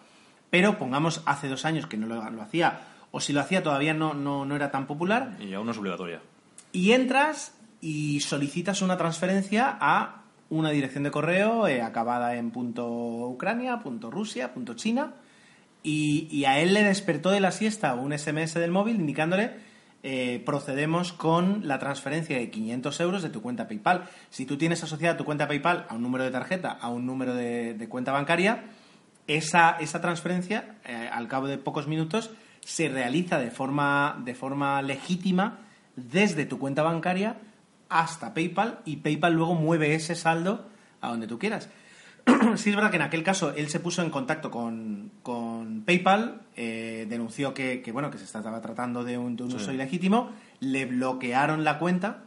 [0.50, 4.14] Pero pongamos hace dos años que no lo, hacía, o si lo hacía todavía no,
[4.14, 5.36] no, era tan popular.
[5.40, 6.20] Y aún no es obligatoria.
[6.72, 12.86] Y entras y solicitas una transferencia a una dirección de correo eh, acabada en punto
[12.86, 15.12] Ucrania, punto Rusia, punto China
[15.82, 19.52] y, a él le despertó de la siesta un SMS del móvil indicándole
[20.02, 24.04] eh, procedemos con la transferencia de 500 euros de tu cuenta PayPal.
[24.30, 27.34] Si tú tienes asociada tu cuenta PayPal a un número de tarjeta, a un número
[27.34, 28.64] de, cuenta bancaria,
[29.26, 34.80] esa, esa transferencia, eh, al cabo de pocos minutos, se realiza de forma, de forma
[34.82, 35.60] legítima
[35.96, 37.36] desde tu cuenta bancaria
[37.88, 40.68] hasta PayPal y PayPal luego mueve ese saldo
[41.00, 41.68] a donde tú quieras.
[42.56, 45.12] sí es verdad que en aquel caso él se puso en contacto con,
[45.84, 51.64] PayPal, eh, denunció que, bueno, que se estaba tratando de un, uso ilegítimo, le bloquearon
[51.64, 52.24] la cuenta,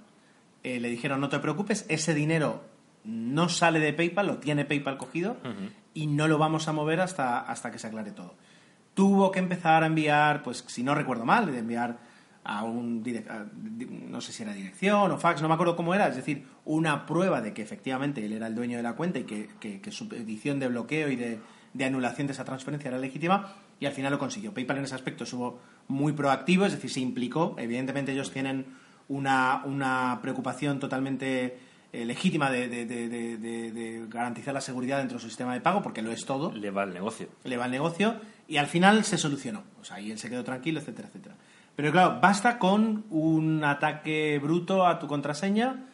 [0.64, 2.64] eh, le dijeron no te preocupes, ese dinero
[3.04, 5.38] no sale de PayPal, lo tiene PayPal cogido
[5.94, 8.36] y no lo vamos a mover hasta, hasta que se aclare todo.
[8.94, 11.98] Tuvo que empezar a enviar, pues si no recuerdo mal, de enviar
[12.44, 13.04] a un
[14.10, 17.06] no sé si era dirección o fax, no me acuerdo cómo era, es decir, una
[17.06, 20.60] prueba de que efectivamente él era el dueño de la cuenta y que, su petición
[20.60, 21.40] de bloqueo y de,
[21.86, 24.54] anulación de esa transferencia era legítima y al final lo consiguió.
[24.54, 28.66] PayPal en ese aspecto estuvo muy proactivo, es decir, se implicó, evidentemente ellos tienen
[29.08, 31.58] una, una preocupación totalmente
[31.94, 36.12] eh, legítima de, de, garantizar la seguridad dentro de su sistema de pago, porque lo
[36.12, 36.52] es todo.
[36.54, 37.28] Le va el negocio.
[37.44, 38.16] Le va el negocio
[38.48, 39.64] y al final se solucionó.
[39.82, 41.36] O sea, y él se quedó tranquilo, etcétera, etcétera.
[41.76, 45.86] Pero claro, basta con un ataque bruto a tu contraseña,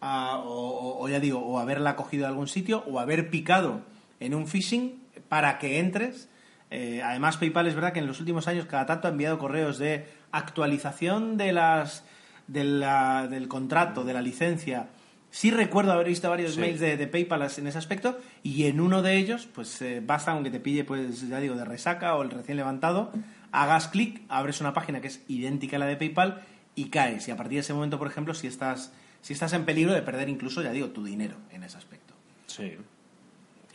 [0.00, 3.80] o, ya digo, o haberla cogido de algún sitio, o haber picado
[4.20, 6.28] en un phishing para que entres.
[6.70, 9.78] Eh, además, PayPal es verdad que en los últimos años cada tanto ha enviado correos
[9.78, 12.04] de actualización de las
[12.46, 14.88] del contrato, de la licencia.
[15.30, 19.16] Sí recuerdo haber visto varios mails de, PayPal en ese aspecto y en uno de
[19.16, 22.56] ellos, pues eh, basta aunque te pille, pues ya digo, de resaca o el recién
[22.56, 23.12] levantado,
[23.52, 26.42] hagas clic, abres una página que es idéntica a la de PayPal
[26.74, 27.28] y caes.
[27.28, 30.02] Y a partir de ese momento, por ejemplo, si estás, si estás en peligro de
[30.02, 32.14] perder incluso, ya digo, tu dinero en ese aspecto.
[32.46, 32.76] Sí.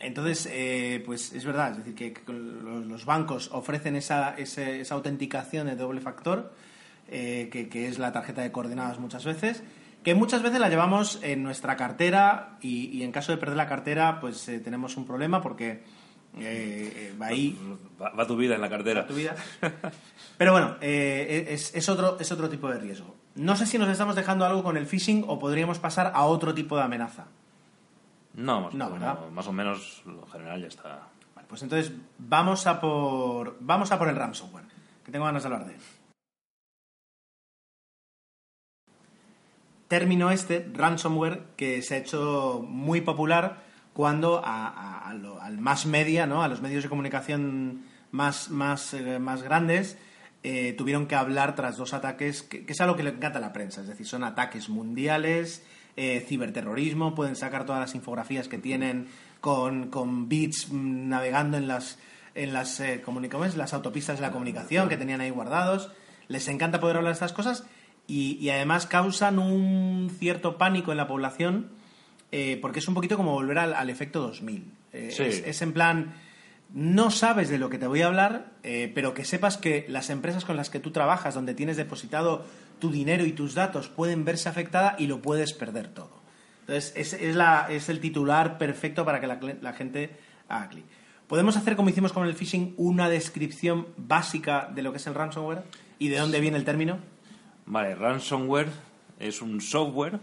[0.02, 5.76] Entonces, eh, pues es verdad, es decir, que, los bancos ofrecen esa, esa, autenticación de
[5.76, 6.52] doble factor,
[7.08, 9.62] eh, que, es la tarjeta de coordenadas muchas veces,
[10.02, 14.18] que muchas veces la llevamos en nuestra cartera y, en caso de perder la cartera,
[14.20, 15.82] pues eh, tenemos un problema porque
[16.38, 17.58] eh, va ahí.
[18.00, 19.06] Va, tu vida en la cartera.
[19.06, 19.34] tu vida.
[20.38, 23.14] Pero bueno, eh, es, es, otro, es otro tipo de riesgo.
[23.34, 26.54] No sé si nos estamos dejando algo con el phishing o podríamos pasar a otro
[26.54, 27.26] tipo de amenaza.
[28.34, 31.08] No, más, no, más o menos lo general ya está.
[31.48, 34.64] pues entonces vamos a por vamos a por el ransomware,
[35.04, 35.80] que tengo ganas de hablar de él.
[39.88, 46.42] Término este, ransomware, que se ha hecho muy popular cuando al más media, ¿no?
[46.42, 49.98] a los medios de comunicación más, más, eh, más grandes,
[50.44, 53.52] eh, tuvieron que hablar tras dos ataques, que, es algo que le encanta a la
[53.52, 55.64] prensa, es decir, son ataques mundiales,
[55.96, 59.06] eh, ciberterrorismo, pueden sacar todas las infografías que tienen
[59.40, 61.98] con, con bits navegando en las,
[62.34, 63.02] en las, eh,
[63.56, 65.92] las autopistas de la comunicación que tenían ahí guardados.
[66.26, 67.64] Les encanta poder hablar de estas cosas
[68.08, 71.70] y, y además causan un cierto pánico en la población
[72.32, 74.72] eh, porque es un poquito como volver al, al efecto 2000.
[74.92, 75.22] Eh, Sí.
[75.22, 76.14] es, es en plan,
[76.74, 80.10] no sabes de lo que te voy a hablar, eh, pero que sepas que las
[80.10, 82.44] empresas con las que tú trabajas, donde tienes depositado
[82.78, 86.20] tu dinero y tus datos, pueden verse afectada y lo puedes perder todo.
[86.60, 90.10] Entonces, es, es la, es el titular perfecto para que la, la gente
[90.48, 90.84] haga clic.
[91.26, 95.14] ¿Podemos hacer, como hicimos con el phishing, una descripción básica de lo que es el
[95.14, 95.62] ransomware
[95.98, 96.98] y de dónde viene el término?
[97.66, 98.68] Vale, ransomware
[99.18, 100.18] es un software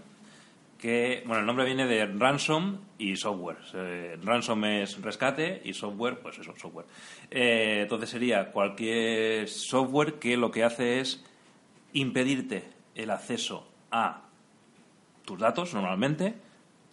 [0.80, 3.58] que, bueno, el nombre viene de ransom y software.
[3.74, 6.88] Eh, ransom es rescate y software, pues eso, software.
[7.30, 11.24] Eh, entonces sería cualquier software que lo que hace es
[11.94, 12.63] impedirte
[12.96, 14.22] el acceso a
[15.26, 16.34] tus datos normalmente,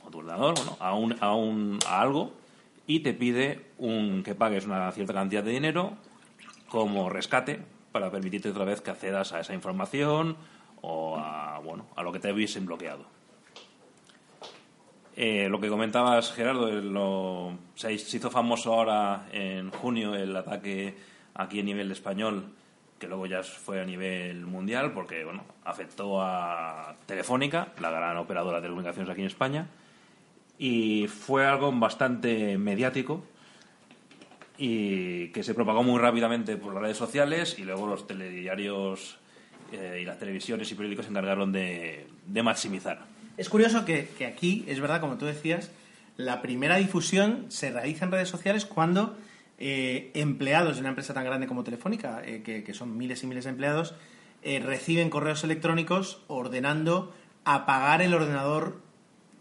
[0.04, 2.34] o tu ordenador, bueno, a, un, a, un, a algo,
[2.88, 5.96] y te pide un, que pagues una cierta cantidad de dinero
[6.68, 7.60] como rescate
[7.92, 10.36] para permitirte otra vez que accedas a esa información
[10.82, 13.15] o a, bueno, a lo que te hubiesen bloqueado.
[15.16, 20.94] Eh, lo que comentabas, Gerardo, eh, lo- se, hizo famoso ahora en junio el ataque
[21.34, 22.44] aquí a nivel español,
[22.98, 28.58] que luego ya fue a nivel mundial, porque bueno, afectó a Telefónica, la gran operadora
[28.58, 29.66] de telecomunicaciones aquí en España,
[30.58, 33.24] y fue algo bastante mediático
[34.58, 39.18] y que se propagó muy rápidamente por las redes sociales y luego los telediarios
[39.72, 42.06] eh, y las televisiones y periódicos se encargaron de
[42.42, 43.15] maximizar.
[43.36, 45.70] Es curioso que, que aquí, es verdad, como tú decías,
[46.16, 49.16] la primera difusión se realiza en redes sociales cuando
[49.58, 53.26] eh, empleados de una empresa tan grande como Telefónica, eh, que, que son miles y
[53.26, 53.94] miles de empleados,
[54.42, 58.80] eh, reciben correos electrónicos ordenando apagar el ordenador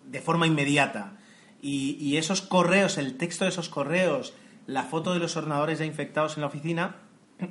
[0.06, 1.18] de forma inmediata.
[1.62, 4.34] Y, y esos correos, el texto de esos correos,
[4.68, 6.98] la foto de los ordenadores ya infectados en la oficina,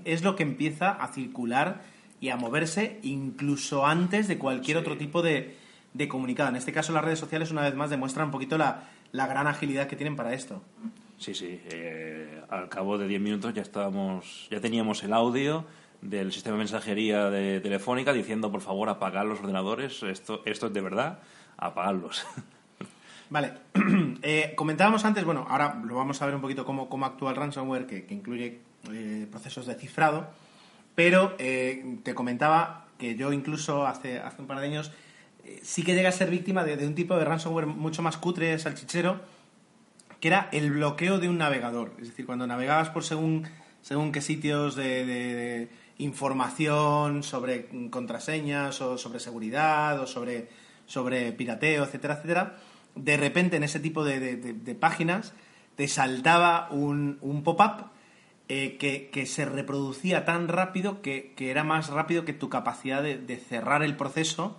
[0.05, 1.83] es lo que empieza a circular
[2.21, 4.81] y a moverse incluso antes de cualquier Sí.
[4.81, 5.57] otro tipo de,
[5.95, 6.51] de comunicado.
[6.51, 9.47] En este caso, las redes sociales, una vez más, demuestran un poquito la, la gran
[9.47, 10.63] agilidad que tienen para esto.
[11.17, 11.61] Sí, sí.
[11.71, 15.65] eh, al cabo de 10 minutos ya estábamos, ya teníamos el audio
[16.03, 20.03] del sistema de mensajería de Telefónica diciendo por favor apagar los ordenadores.
[20.03, 21.21] Esto, esto es de verdad,
[21.57, 22.27] apagarlos.
[23.31, 23.53] Vale,
[24.27, 27.37] Eh, comentábamos antes, bueno, ahora lo vamos a ver un poquito cómo, cómo actúa el
[27.37, 30.29] ransomware, que, que incluye eh, procesos de cifrado,
[30.95, 34.93] pero eh, te comentaba que yo incluso hace, hace un par de años
[35.63, 39.21] sí que llegué a ser víctima de, un tipo de ransomware mucho más cutre, salchichero,
[40.21, 41.93] que era el bloqueo de un navegador.
[42.01, 43.47] Es decir, cuando navegabas por según,
[43.83, 50.49] según qué sitios de, de- de información sobre contraseñas o sobre seguridad o sobre,
[50.87, 52.57] sobre pirateo, etcétera, etcétera,
[52.95, 55.35] de repente en ese tipo de, páginas
[55.77, 57.87] te saltaba un, un pop-up
[58.49, 63.03] eh, que, que se reproducía tan rápido que, que era más rápido que tu capacidad
[63.03, 64.57] de cerrar el proceso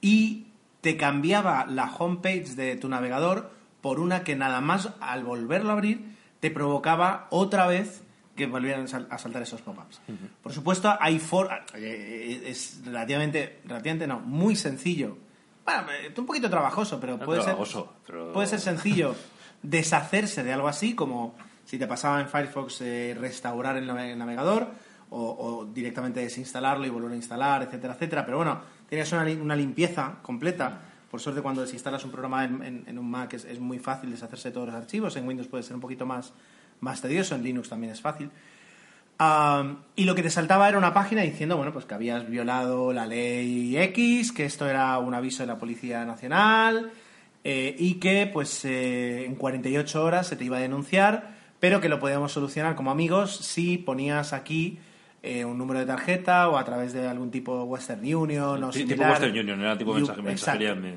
[0.00, 0.46] y
[0.80, 5.72] te cambiaba la homepage de tu navegador por una que nada más al volverlo a
[5.74, 8.02] abrir te provocaba otra vez
[8.36, 10.00] que volvieran a saltar esos pop-ups.
[10.42, 15.18] Por supuesto, hay for eh, es relativamente, relativamente no, muy sencillo.
[15.66, 19.14] Bueno, eh, un poquito trabajoso, pero Es puede ser, trabajoso, pero- puede ser sencillo
[19.62, 21.34] deshacerse de algo así, como
[21.66, 24.68] si te pasaba en Firefox eh, restaurar el navegador
[25.10, 28.24] o, o directamente desinstalarlo y volver a instalar, etcétera, etcétera.
[28.24, 30.80] Pero bueno, tienes una, li- una limpieza completa.
[31.10, 34.66] Por suerte, cuando desinstalas un programa en, un Mac es, muy fácil deshacerse de todos
[34.68, 35.16] los archivos.
[35.16, 36.32] En Windows puede ser un poquito más,
[36.80, 38.30] más tedioso, en Linux también es fácil.
[39.96, 43.06] Y lo que te saltaba era una página diciendo, bueno, pues que habías violado la
[43.06, 46.90] ley X, que esto era un aviso de la Policía Nacional
[47.44, 51.90] eh, y que pues eh, en 48 horas se te iba a denunciar, pero que
[51.90, 54.78] lo podíamos solucionar como amigos si ponías aquí
[55.22, 58.84] eh, un número de tarjeta o a través de algún tipo Western Union o Sí,
[58.84, 59.02] tipo.
[59.04, 60.74] Western Union, era tipo mensaje, mensajería.
[60.74, 60.94] me-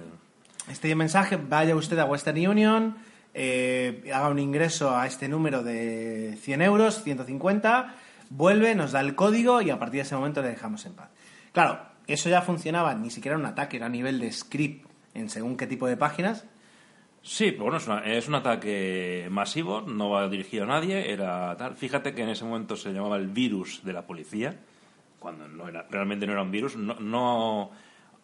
[0.69, 2.95] Este mensaje, vaya usted a Western Union,
[3.33, 7.95] eh, haga un ingreso a este número de 100 euros, 150,
[8.29, 11.09] vuelve, nos da el código y a partir de ese momento le dejamos en paz.
[11.51, 15.29] Claro, eso ya funcionaba, ni siquiera era un ataque, era a nivel de script en
[15.29, 16.45] según qué tipo de páginas.
[17.25, 21.55] Sí, pero bueno, es, una- es un ataque masivo, no va dirigido a nadie, era
[21.57, 21.75] tal.
[21.75, 24.59] Fíjate que en ese momento se llamaba el virus de la policía,
[25.19, 27.71] cuando no era, realmente no era un virus, no, no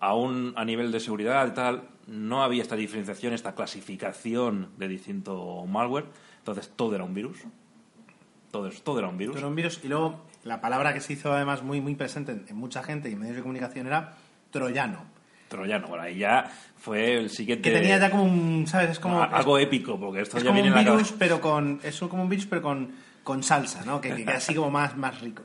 [0.01, 5.65] aún a nivel de seguridad y tal, no había esta diferenciación, esta clasificación de distinto
[5.65, 6.05] malware,
[6.39, 7.37] entonces todo era un virus.
[8.51, 9.37] Todo, todo era un virus.
[9.37, 12.45] Era un virus y luego la palabra que se hizo además muy, muy presente en,
[12.49, 14.17] en mucha gente y en medios de comunicación era
[14.51, 15.05] troyano.
[15.49, 15.87] Troyano.
[15.89, 17.69] Bueno, ahí ya fue el siguiente...
[17.69, 18.91] Que tenía ya como un, ¿sabes?
[18.91, 19.21] Es como...
[19.21, 21.19] algo épico, porque esto es ya como viene un en la virus, cabeza.
[21.19, 21.81] pero con...
[21.83, 22.91] Es como un virus, pero con,
[23.23, 23.99] con salsa, ¿no?
[23.99, 25.43] Que, que así como más, más rico.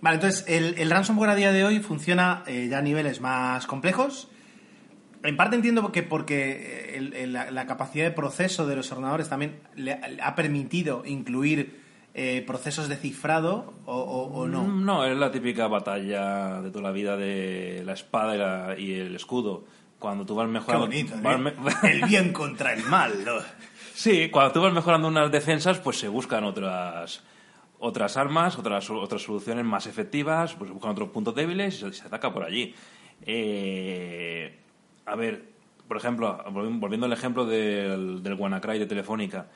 [0.00, 3.66] Vale, entonces el, el ransomware a día de hoy funciona eh, ya a niveles más
[3.66, 4.28] complejos.
[5.22, 9.28] En parte entiendo que porque el- el- la, la capacidad de proceso de los ordenadores
[9.28, 11.85] también le, le ha permitido incluir
[12.18, 14.64] eh, procesos de cifrado o, o- o no.
[14.64, 18.74] Mm, No, es la típica batalla de toda la vida de la espada y, la-
[18.78, 19.64] y el escudo.
[19.98, 20.86] Cuando tú vas Qué mejorando...
[20.86, 21.38] bonito, vas ¿eh?
[21.82, 23.22] me- El bien contra el mal.
[23.24, 23.32] ¿no?
[23.94, 27.22] Sí, cuando tú vas mejorando unas defensas, pues se buscan otras
[27.78, 31.92] otras armas, otras otras soluciones más efectivas, pues se buscan otros puntos débiles y se,
[31.92, 32.74] se ataca por allí.
[33.26, 34.58] Eh,
[35.04, 35.44] a ver,
[35.86, 39.48] por ejemplo, volvi- volviendo al ejemplo del, del WannaCry de Telefónica,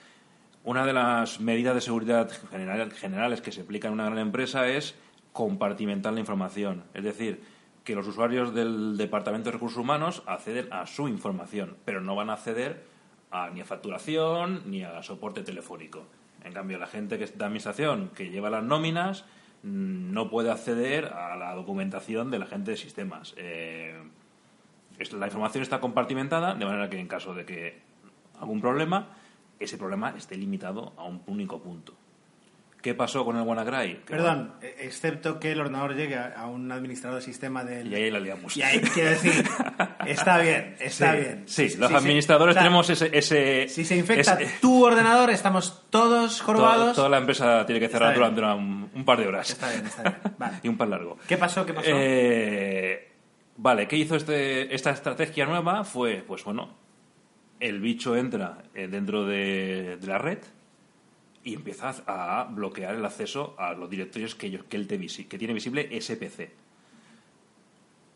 [0.64, 4.68] una de las medidas de seguridad general- generales que se aplica en una gran empresa
[4.68, 4.94] es
[5.32, 6.84] compartimentar la información.
[6.94, 7.42] Es decir,
[7.84, 12.30] que los usuarios del Departamento de Recursos Humanos acceden a su información, pero no van
[12.30, 12.84] a acceder
[13.30, 16.04] a, ni a facturación ni a soporte telefónico.
[16.44, 19.24] En cambio, la gente que es de administración, que lleva las nóminas,
[19.62, 23.34] mm, no puede acceder a la documentación de la gente de sistemas.
[23.36, 23.94] Eh,
[25.12, 27.80] la información está compartimentada, de manera que en caso de que
[28.38, 29.08] algún problema,
[29.60, 31.94] ese problema esté limitado a un único punto.
[32.82, 34.00] ¿Qué pasó con el WannaCry?
[34.06, 37.92] Perdón, eh, excepto que el ordenador llegue a, un administrador de sistema bueno, del...
[37.92, 38.56] y ahí la liamos.
[38.56, 39.44] Y ahí, quiero decir,
[40.06, 41.42] está bien, está sí, bien.
[41.46, 43.10] Sí, los administradores tenemos ese...
[43.12, 46.96] ese Si se infecta ese- tu ordenador, estamos todos jorobados.
[46.96, 49.50] toda la empresa tiene que cerrar durante un par de horas.
[49.50, 50.16] Está bien, está bien.
[50.38, 50.56] Vale.
[50.62, 51.18] y un par largo.
[51.28, 51.66] ¿Qué pasó?
[51.66, 51.90] ¿Qué pasó?
[51.92, 53.12] Eh,
[53.58, 55.84] vale, ¿qué hizo este, esta estrategia nueva?
[55.84, 56.70] Fue, pues bueno,
[57.60, 60.38] el bicho entra eh, dentro de, la red
[61.44, 65.38] y empieza a bloquear el acceso a los directorios que, ellos- que, él te que
[65.38, 66.50] tiene visible SPC.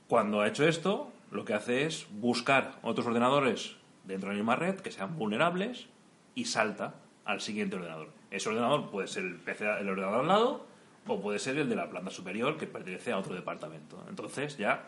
[0.08, 4.56] Cuando ha hecho esto, lo que hace es buscar otros ordenadores dentro de la misma
[4.56, 5.86] red que sean vulnerables
[6.34, 8.10] y salta al siguiente ordenador.
[8.30, 10.66] Ese ordenador puede ser el, PC, el ordenador al lado
[11.06, 14.04] o puede ser el de la planta superior que pertenece a otro departamento.
[14.08, 14.84] Entonces ya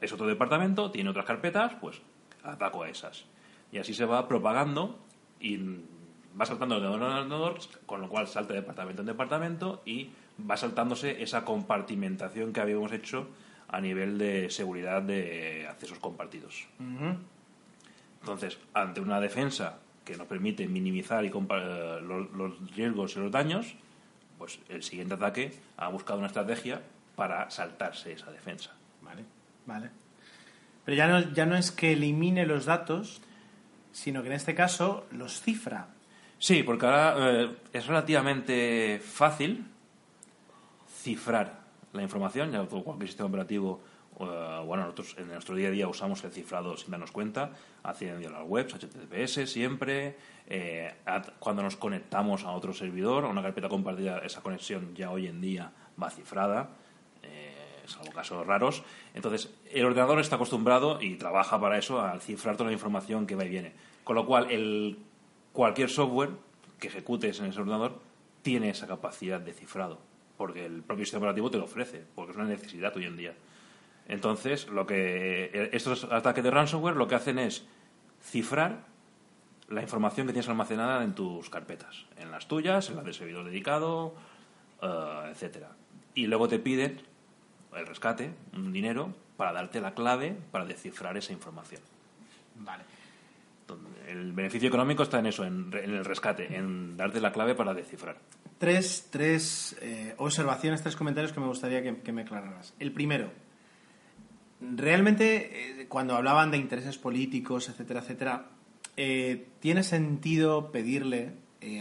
[0.00, 2.00] es otro departamento, tiene otras carpetas, pues
[2.42, 3.24] ataco a esas.
[3.72, 4.98] Y así se va propagando
[5.40, 5.56] y
[6.38, 10.10] va saltando de ordenador en ordenador, con lo cual salta de departamento en departamento y
[10.48, 13.28] va saltándose esa compartimentación que habíamos hecho
[13.68, 16.68] a nivel de seguridad de accesos compartidos.
[18.20, 23.30] Entonces, ante una defensa que nos permite minimizar y eh, los, los riesgos y los
[23.30, 23.74] daños,
[24.38, 26.82] pues el siguiente ataque ha buscado una estrategia
[27.16, 28.72] para saltarse esa defensa.
[29.00, 29.24] Vale,
[29.66, 29.90] vale.
[30.84, 33.22] Pero ya no, ya no es que elimine los datos,
[33.92, 35.88] sino que en este caso los cifra.
[36.38, 39.64] Sí, porque ahora eh, es relativamente fácil
[41.02, 41.60] cifrar
[41.92, 43.80] la información, ya cualquier sistema operativo,
[44.18, 47.50] eh, bueno, nosotros en nuestro día a día usamos el cifrado sin darnos cuenta,
[47.82, 50.16] accediendo a las webs, HTTPS siempre,
[50.46, 50.94] eh,
[51.38, 55.40] cuando nos conectamos a otro servidor, a una carpeta compartida, esa conexión ya hoy en
[55.40, 56.70] día va cifrada,
[57.88, 58.82] salvo casos raros.
[59.14, 63.34] Entonces, el ordenador está acostumbrado y trabaja para eso, a cifrar toda la información que
[63.34, 63.72] va y viene.
[64.04, 64.98] Con lo cual, el,
[65.52, 66.30] cualquier software
[66.78, 68.00] que ejecutes en ese ordenador
[68.42, 70.00] tiene esa capacidad de cifrado,
[70.36, 73.34] porque el propio sistema operativo te lo ofrece, porque es una necesidad hoy en día.
[74.08, 77.64] Entonces, lo que estos ataques de ransomware lo que hacen es
[78.20, 78.84] cifrar
[79.68, 83.44] la información que tienes almacenada en tus carpetas, en las tuyas, en las del servidor
[83.44, 84.14] dedicado,
[84.82, 85.70] eh, etcétera.
[86.14, 87.00] Y luego te piden
[87.76, 91.80] el rescate, un dinero, para darte la clave para descifrar esa información.
[92.56, 92.84] Vale.
[94.06, 98.16] El beneficio económico está en eso, en, el rescate, en darte la clave para descifrar.
[98.58, 102.74] Tres, tres eh, observaciones, tres comentarios que me gustaría que, que me aclararas.
[102.78, 103.30] El primero,
[104.60, 108.46] realmente eh, cuando hablaban de intereses políticos, etcétera, etcétera,
[108.96, 111.32] eh, ¿tiene sentido pedirle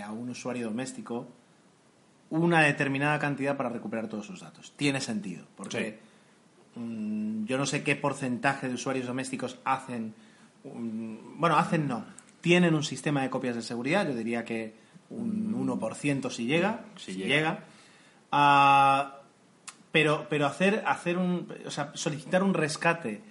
[0.03, 1.27] a un usuario doméstico
[2.31, 4.73] una determinada cantidad para recuperar todos sus datos?
[4.75, 5.99] Tiene sentido, porque
[6.75, 10.15] mm, yo no sé qué porcentaje de usuarios domésticos hacen,
[10.63, 12.05] mm, bueno, hacen no,
[12.41, 14.73] tienen un sistema de copias de seguridad, yo diría que
[15.09, 17.35] un 1% si llega, Si si llega.
[17.35, 17.59] llega.
[18.31, 19.17] Ah,
[19.91, 23.21] pero, pero hacer, hacer un, o sea, solicitar un rescate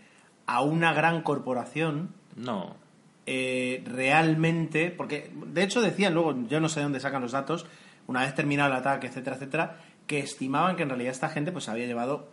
[0.47, 2.77] a una gran corporación No,
[3.25, 7.65] eh, realmente, porque de hecho decían luego, yo no sé de dónde sacan los datos,
[8.11, 11.69] una vez terminado el ataque, etcétera, etcétera, que estimaban que en realidad esta gente pues
[11.69, 12.33] había llevado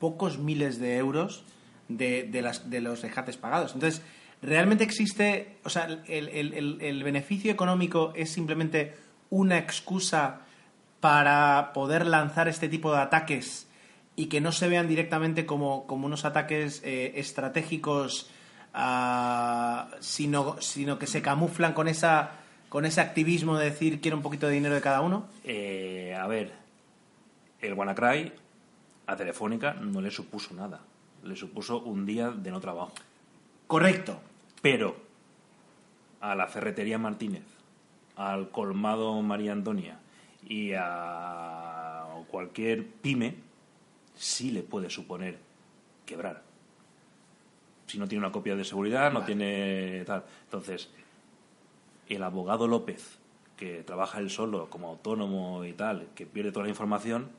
[0.00, 1.44] pocos miles de euros
[1.88, 3.74] de, de las, de los rescates pagados.
[3.74, 4.02] Entonces,
[4.42, 6.28] realmente existe, o sea, el,
[6.80, 8.94] el- beneficio económico es simplemente
[9.30, 10.40] una excusa
[10.98, 13.68] para poder lanzar este tipo de ataques
[14.16, 18.28] y que no se vean directamente como, como unos ataques eh, estratégicos,
[18.74, 22.41] ah, sino, sino que se camuflan con esa
[22.72, 25.26] con ese activismo de decir quiero un poquito de dinero de cada uno?
[25.44, 26.52] Eh, a ver,
[27.60, 28.32] el WannaCry
[29.06, 30.80] a Telefónica no le supuso nada.
[31.22, 32.94] Le supuso un día de no trabajo.
[33.66, 34.18] Correcto.
[34.62, 34.96] Pero
[36.22, 37.44] a la ferretería Martínez,
[38.16, 39.98] al colmado María Antonia
[40.48, 43.34] y a cualquier pyme,
[44.16, 45.36] sí le puede suponer
[46.06, 46.42] quebrar.
[47.86, 50.24] Si no tiene una copia de seguridad, no tiene tal.
[50.44, 50.88] Entonces,
[52.08, 53.18] el abogado López,
[53.56, 57.30] que trabaja él solo como autónomo y tal, que pierde toda la información,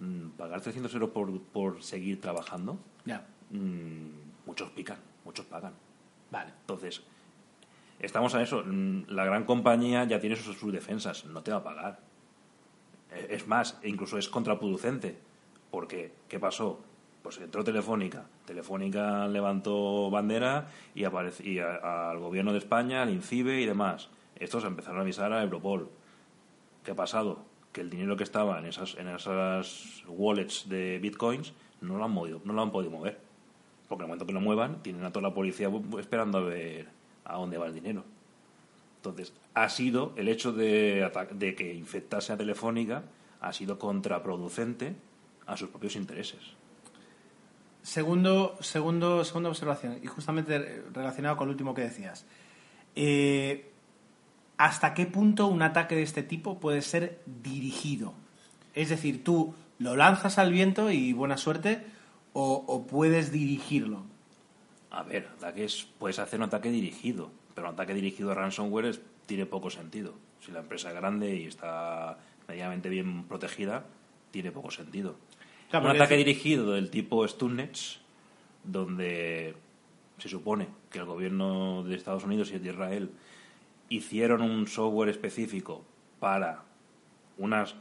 [0.00, 3.26] mm, pagar 300 euros por, por seguir trabajando, Ya.
[3.50, 5.72] mm, muchos pican, muchos pagan.
[6.30, 6.52] Vale.
[6.60, 7.02] Entonces,
[7.98, 8.62] estamos a eso.
[8.64, 12.00] Mm, La gran compañía ya tiene sus, sus defensas, no te va a pagar.
[13.12, 15.18] Eh, Es más, incluso es contraproducente.
[15.70, 16.80] Porque, ¿qué pasó?
[17.28, 18.24] Pues entró Telefónica.
[18.46, 24.08] Telefónica levantó bandera y, y al gobierno de España, al INCIBE y demás.
[24.36, 25.90] Estos empezaron a avisar a Europol.
[26.82, 27.44] ¿Qué ha pasado?
[27.70, 31.52] Que el dinero que estaba en esas, en esas wallets de bitcoins
[31.82, 33.20] no lo han movido, no lo han podido mover.
[33.90, 36.88] Porque en el momento que lo muevan, tienen a toda la policía esperando a ver
[37.26, 38.04] a dónde va el dinero.
[38.96, 43.02] Entonces, ha sido el hecho de, de que infectase a Telefónica,
[43.42, 44.96] ha sido contraproducente
[45.44, 46.56] a sus propios intereses.
[47.88, 52.26] Segundo, segundo, segunda observación, y justamente relacionado con lo último que decías.
[52.94, 53.70] Eh,
[54.58, 58.12] ¿Hasta qué punto un ataque de este tipo puede ser dirigido?
[58.74, 61.82] Es decir, tú lo lanzas al viento y buena suerte,
[62.34, 64.02] o, o puedes dirigirlo.
[64.90, 69.00] A ver, ataques, puedes hacer un ataque dirigido, pero un ataque dirigido a ransomware es-
[69.24, 70.12] tiene poco sentido.
[70.44, 72.18] Si la empresa es grande y está
[72.48, 73.86] medianamente bien protegida,
[74.30, 75.16] tiene poco sentido.
[75.70, 78.00] Claro, un ataque decir- dirigido del tipo Stunnets,
[78.64, 79.54] donde
[80.18, 83.10] se supone que el gobierno de Estados Unidos y el de Israel
[83.88, 85.84] hicieron un software específico
[86.20, 86.62] para
[87.38, 87.74] unas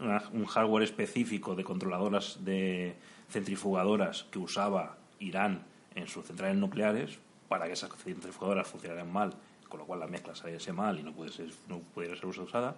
[0.00, 2.94] una- un hardware específico de controladoras de
[3.30, 5.62] centrifugadoras que usaba Irán
[5.94, 7.18] en sus centrales nucleares
[7.48, 9.34] para que esas centrifugadoras funcionaran mal,
[9.68, 12.76] con lo cual la mezcla saliese mal y no, puede ser, no pudiera ser usada.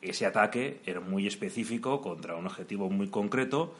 [0.00, 3.74] Ese ataque era muy específico contra un objetivo muy concreto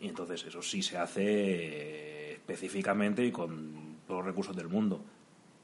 [0.00, 5.00] y entonces eso sí se hace eh, específicamente y con todos los recursos del mundo.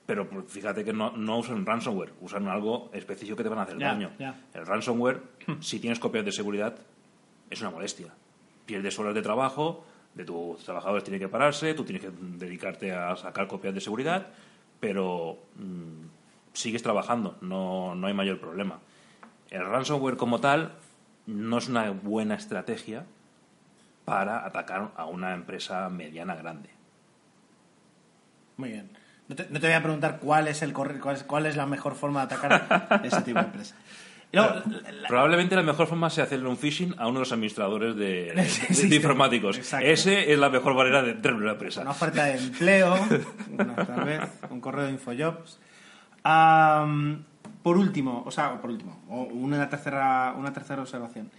[0.07, 3.63] Pero pues, fíjate que no, no usan ransomware, usan algo específico que te van a
[3.63, 4.11] hacer daño.
[4.53, 5.23] El ransomware,
[5.61, 6.77] si tienes copias de seguridad,
[7.51, 8.13] es una molestia.
[8.67, 9.85] Pierdes horas de trabajo,
[10.15, 14.29] de tus trabajadores tienen que pararse, tú tienes que dedicarte a sacar copias de seguridad,
[14.81, 16.07] pero mm,
[16.53, 18.81] sigues trabajando, no, no hay mayor problema.
[19.53, 20.73] El ransomware como tal
[21.27, 23.05] no es una buena estrategia
[24.05, 26.71] para atacar a una empresa mediana grande.
[28.57, 28.91] Muy bien.
[29.29, 31.67] No te, no te voy a preguntar cuál es, el cuál, es, cuál es la
[31.67, 33.77] mejor forma de atacar ese tipo de empresa.
[34.33, 37.95] La- la- Probablemente la mejor forma sea hacerle un phishing a uno de los administradores
[37.97, 38.33] de,
[38.97, 39.59] informáticos.
[39.59, 39.87] exacto.
[39.87, 41.83] Ese es la mejor manera de entrar en una empresa.
[41.83, 42.95] una oferta de empleo,
[43.53, 45.61] una- tal vez, un correo de Infojobs.
[47.63, 51.31] Por último, o sea, por último, una tercera, una tercera observación.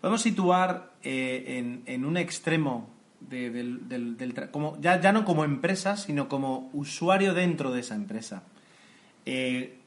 [0.00, 2.88] Podemos situar eh, en, en un extremo
[3.20, 3.88] de- del,
[4.18, 8.42] del- como, ya, ya no como empresa, sino como usuario dentro de esa empresa.
[9.24, 9.78] Eh,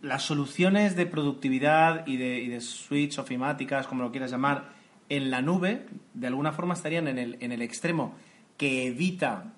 [0.00, 4.70] las soluciones de productividad y de, y de switch ofimáticas, como lo quieras llamar,
[5.08, 8.14] en la nube, de alguna forma estarían en el, en el extremo
[8.56, 9.52] que evita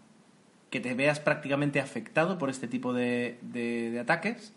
[0.71, 4.53] que te veas prácticamente afectado por este tipo de- de ataques.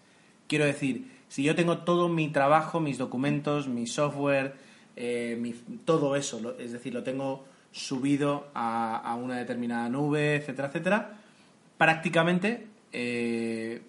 [0.48, 4.56] Quiero decir, si yo tengo todo mi trabajo, mis documentos, mi software,
[4.96, 5.54] eh, mi-
[5.86, 11.14] todo eso, lo- es decir, lo tengo subido a, a una determinada nube, etcétera, etcétera,
[11.78, 13.82] prácticamente eh,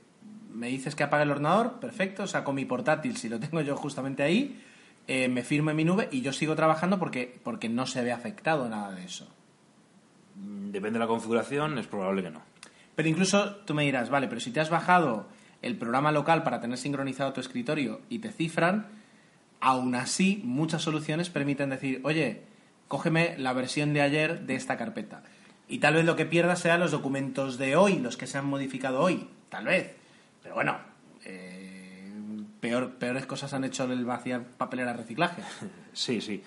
[0.55, 4.23] me dices que apague el ordenador, perfecto, saco mi portátil, si lo tengo yo justamente
[4.23, 4.63] ahí,
[5.07, 8.13] eh, me firmo en mi nube y yo sigo trabajando porque, porque no se ve
[8.13, 9.29] afectado nada de eso.
[10.37, 12.41] Mm, Depende de la configuración, es probable que no.
[12.95, 15.27] Pero incluso tú me dirás, vale, pero si te has bajado
[15.65, 18.87] el programa local para tener sincronizado tu escritorio y te cifran,
[19.61, 22.43] aún así muchas soluciones permiten decir, oye,
[22.89, 25.23] cógeme la versión de ayer de esta carpeta.
[25.67, 28.45] Y tal vez lo que pierdas sean los documentos de hoy, los que se han
[28.45, 29.95] modificado hoy, tal vez.
[30.43, 30.77] Pero bueno,
[31.25, 32.13] eh,
[32.61, 35.43] peor, peores cosas han hecho el vaciar papelera reciclaje.
[35.95, 36.43] Sí, sí.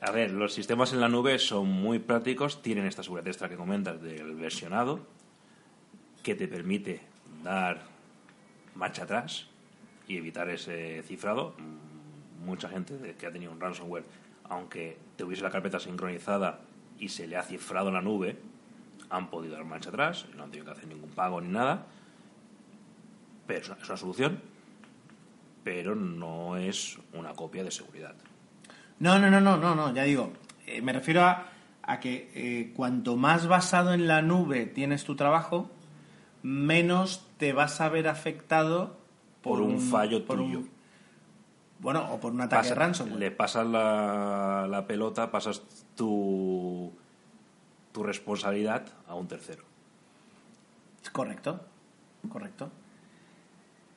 [0.00, 3.56] A ver, los sistemas en la nube son muy prácticos, tienen esta seguridad extra que
[3.56, 5.04] comentas del versionado,
[6.22, 7.00] que te permite
[7.42, 7.91] dar
[8.74, 9.46] marcha atrás
[10.08, 11.54] y evitar ese cifrado.
[12.44, 14.04] Mucha gente que ha tenido un ransomware
[14.52, 16.60] aunque tuviese la carpeta sincronizada
[16.98, 18.38] y se le ha cifrado en la nube,
[19.08, 21.86] han podido dar marcha atrás, no han tenido que hacer ningún pago ni nada.
[23.46, 24.40] Pero es una solución,
[25.64, 28.14] pero no es una copia de seguridad.
[28.98, 30.32] No, no, no, no, no, no ya digo,
[30.66, 31.48] eh, me refiero a,
[32.00, 35.70] que eh, cuanto más basado en la nube tienes tu trabajo,
[36.42, 38.96] menos te vas a ver afectado
[39.42, 40.62] por, un, fallo tuyo.
[41.80, 43.18] bueno, o por un ataque de ransomware.
[43.18, 45.60] Le pasas la, la pelota, pasas
[45.96, 46.92] tu,
[47.90, 49.64] tu responsabilidad a un tercero.
[51.10, 51.66] Correcto,
[52.28, 52.70] correcto.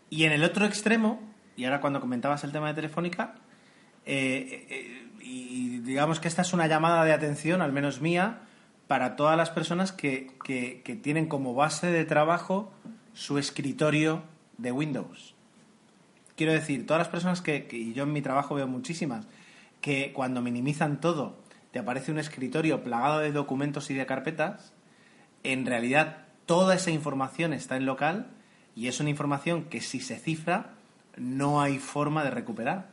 [0.10, 1.22] Y en el otro extremo,
[1.56, 3.36] y ahora cuando comentabas el tema de Telefónica,
[4.08, 8.40] eh, eh, y digamos que esta es una llamada de atención, al menos mía,
[8.88, 12.72] para todas las personas que, que, tienen como base de trabajo
[13.16, 14.24] su escritorio
[14.58, 15.34] de Windows.
[16.36, 19.26] Quiero decir, todas las personas que, y yo en mi trabajo veo muchísimas,
[19.82, 21.38] que cuando minimizan todo
[21.72, 24.74] te aparece un escritorio plagado de documentos y de carpetas,
[25.44, 28.28] en realidad toda esa información está en local
[28.76, 30.74] y es una información que si se cifra
[31.18, 32.90] no hay forma de recuperar.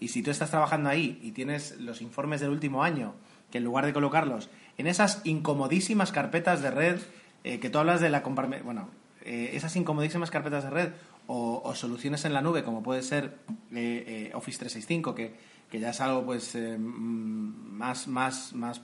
[0.00, 3.14] Y si tú estás trabajando ahí y tienes los informes del último año,
[3.50, 4.48] que en lugar de colocarlos
[4.78, 7.00] en esas incomodísimas carpetas de red,
[7.44, 8.88] eh, que tú hablas de la bueno,
[9.24, 10.88] eh, esas incomodísimas carpetas de red
[11.26, 13.36] o, soluciones en la nube, como puede ser
[13.74, 15.34] eh, Office 365, que,
[15.70, 18.80] que, ya es algo pues mm, más, más, más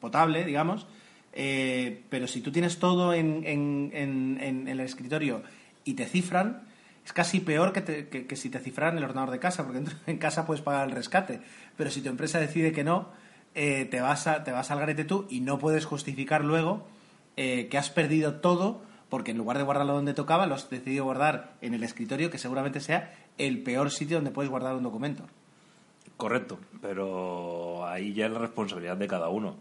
[0.00, 0.86] potable, digamos,
[1.32, 5.42] pero si tú tienes todo en, en, el escritorio
[5.84, 6.62] y te cifran,
[7.04, 10.62] es casi peor que, si te cifran el ordenador de casa, porque en casa puedes
[10.62, 11.40] pagar el rescate.
[11.76, 13.08] Pero si tu empresa decide que no,
[13.54, 16.88] eh, te, vas a, te vas al garete tú y no puedes justificar luego
[17.36, 21.04] eh, que has perdido todo porque en lugar de guardarlo donde tocaba, lo has decidido
[21.04, 25.24] guardar en el escritorio, que seguramente sea el peor sitio donde puedes guardar un documento.
[26.16, 29.56] Correcto, pero ahí ya es la responsabilidad de cada uno.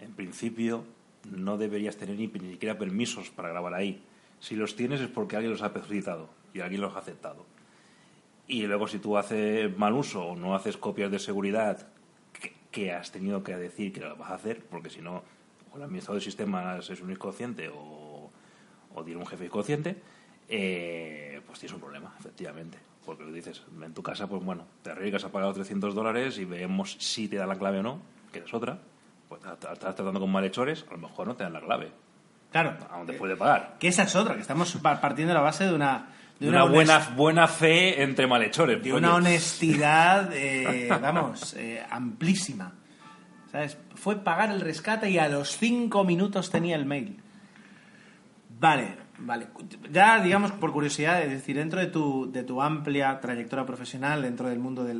[0.00, 0.84] En principio,
[1.30, 4.02] no deberías tener ni, ni siquiera permisos para grabar ahí.
[4.40, 7.44] Si los tienes es porque alguien los ha solicitado y alguien los ha aceptado.
[8.46, 11.86] Y luego si tú haces mal uso o no haces copias de seguridad
[12.70, 15.22] que, has tenido que decir que lo vas a hacer, porque si no,
[15.72, 18.30] o el administrador de sistemas es un inconsciente o,
[18.94, 19.96] o tiene un jefe inconsciente,
[20.48, 22.78] eh, pues tienes un problema, efectivamente.
[23.04, 26.44] Porque lo dices, en tu casa, pues bueno, te arriesgas a pagar 300 dólares y
[26.44, 28.00] vemos si te dan la clave o no,
[28.32, 28.78] que es otra.
[29.28, 31.90] Pues estás tratando con malhechores, a lo mejor no te dan la clave.
[32.50, 32.76] Claro.
[32.90, 33.76] Aún te puede pagar.
[33.78, 36.08] Que esa es otra, que estamos partiendo de la base de una
[36.38, 38.82] de una, buena, buena fe entre malhechores.
[38.82, 42.72] De una honestidad, eh, vamos, eh, amplísima.
[43.50, 43.78] ¿Sabes?
[43.94, 47.18] Fue pagar el rescate y a los cinco minutos tenía el mail.
[48.60, 49.46] Vale, vale.
[49.90, 54.48] Ya, digamos, por curiosidad, es decir, dentro de tu, de tu amplia trayectoria profesional, dentro
[54.48, 54.94] del mundo de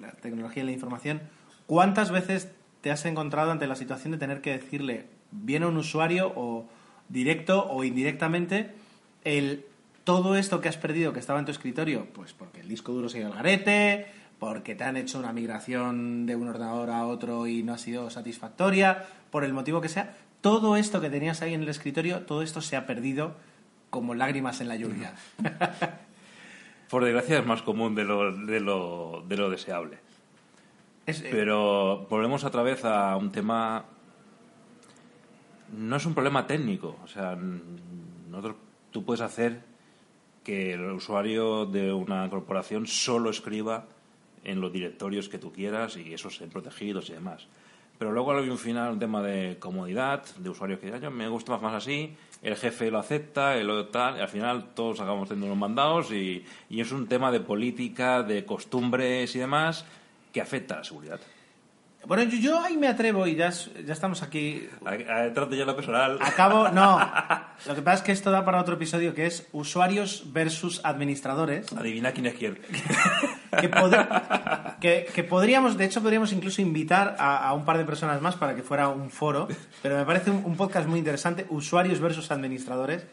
[0.00, 1.22] la tecnología y la información,
[1.66, 2.50] ¿cuántas veces
[2.80, 6.68] te has encontrado ante la situación de tener que decirle bien a un usuario o
[7.08, 8.74] directo o indirectamente
[9.24, 9.64] el
[10.04, 13.10] todo esto que has perdido que estaba en tu escritorio, pues porque el disco duro
[13.10, 14.06] se ha al garete,
[14.38, 18.10] porque te han hecho una migración de un ordenador a otro y no ha sido
[18.10, 22.42] satisfactoria, por el motivo que sea, todo esto que tenías ahí en el escritorio, todo
[22.42, 23.34] esto se ha perdido
[23.90, 25.14] como lágrimas en la lluvia.
[26.88, 29.98] por desgracia es más común de lo, de lo, de lo deseable.
[31.06, 33.84] Eh, Pero volvemos otra vez a un tema...
[35.76, 38.56] No es un problema técnico, o sea, nosotros,
[38.90, 39.60] tú puedes hacer
[40.42, 43.84] que el usuario de una corporación solo escriba
[44.44, 47.46] en los directorios que tú quieras y esos protegidos y demás.
[47.98, 51.58] Pero luego hay un final, un tema de comodidad, de usuarios que yo me gusta
[51.58, 55.58] más, así, el jefe lo acepta, el tal, y al final todos acabamos teniendo los
[55.58, 59.84] mandados y, y es un tema de política, de costumbres y demás
[60.32, 61.20] que afecta a la seguridad.
[62.08, 64.66] Bueno, yo, ahí me atrevo y ya, ya estamos aquí.
[65.34, 66.16] Trato ya lo personal.
[66.22, 66.98] Acabo, no.
[67.66, 71.70] Lo que pasa es que esto da para otro episodio que es usuarios versus administradores.
[71.74, 72.58] Adivina quién es quién.
[74.80, 78.62] que, podríamos, de hecho, podríamos incluso invitar a, un par de personas más para que
[78.62, 79.46] fuera un foro.
[79.82, 83.06] Pero me parece un, podcast muy interesante: usuarios versus administradores.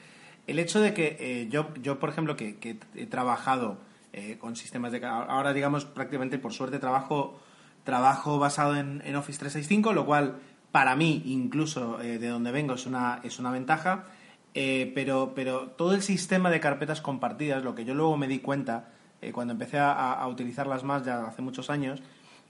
[0.47, 3.77] El hecho de que eh, yo, yo, por ejemplo, que, he trabajado
[4.13, 5.05] eh, con sistemas de.
[5.05, 7.41] Ahora, digamos, prácticamente por suerte trabajo
[7.85, 10.39] trabajo basado en, Office 365, lo cual
[10.73, 14.07] para mí, incluso eh, de donde vengo, es una, es una ventaja.
[14.53, 18.39] Eh, pero, pero todo el sistema de carpetas compartidas, lo que yo luego me di
[18.39, 18.89] cuenta
[19.21, 22.01] eh, cuando empecé a, utilizarlas más ya hace muchos años,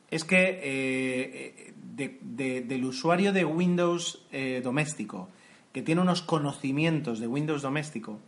[0.10, 4.24] es que del usuario de Windows
[4.64, 5.30] doméstico,
[5.74, 8.20] que tiene unos conocimientos de Windows doméstico,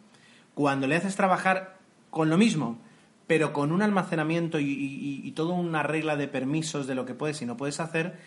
[0.55, 1.77] cuando le haces trabajar
[2.09, 2.79] con lo mismo,
[3.27, 7.45] pero con un almacenamiento y, toda una regla de permisos de lo que puedes y
[7.45, 8.17] no puedes hacer,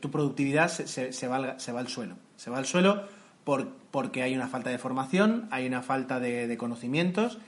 [0.00, 2.16] tu productividad se, se, va, se, va, al suelo.
[2.36, 3.04] Se va al suelo
[3.44, 7.38] por, porque hay una falta de formación, hay una falta de, conocimientos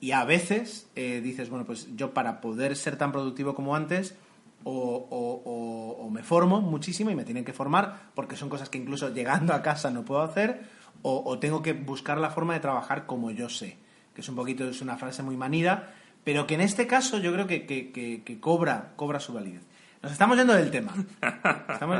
[0.00, 4.14] y a veces eh, dices, bueno, pues yo para poder ser tan productivo como antes,
[4.62, 9.52] o, me formo muchísimo y me tienen que formar porque son cosas que incluso llegando
[9.52, 10.62] a casa no puedo hacer,
[11.02, 13.76] o, tengo que buscar la forma de trabajar como yo sé,
[14.14, 15.92] que es un poquito, es una frase muy manida,
[16.26, 19.62] pero que en este caso yo creo que, cobra, cobra su validez.
[20.02, 20.92] Nos estamos yendo del tema.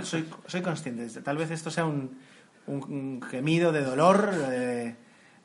[0.03, 1.07] soy, soy consciente.
[1.21, 2.19] Tal vez esto sea un,
[2.67, 4.97] un, gemido de dolor, eh,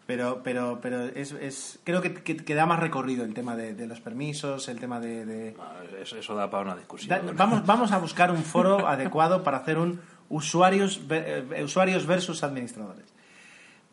[0.07, 4.01] pero, pero, pero es, es creo que, que, da más recorrido el tema de, los
[4.01, 5.55] permisos, el tema de...
[5.59, 7.35] Ah, eso, da para una discusión.
[7.35, 13.13] vamos, vamos a buscar un foro adecuado para hacer un usuarios, eh, usuarios versus administradores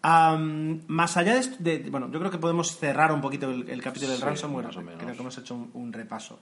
[0.02, 4.68] más allá de, Bueno, yo creo que podemos cerrar un poquito el, capítulo del ransomware.
[4.68, 6.38] Creo que hemos hecho un, repaso.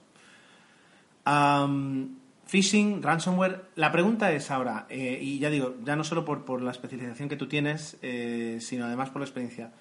[2.45, 3.65] phishing, ransomware.
[3.75, 7.35] La pregunta es ahora, eh, y ya digo, ya no solo por, la especialización que
[7.35, 9.71] tú tienes, eh, sino además por la experiencia.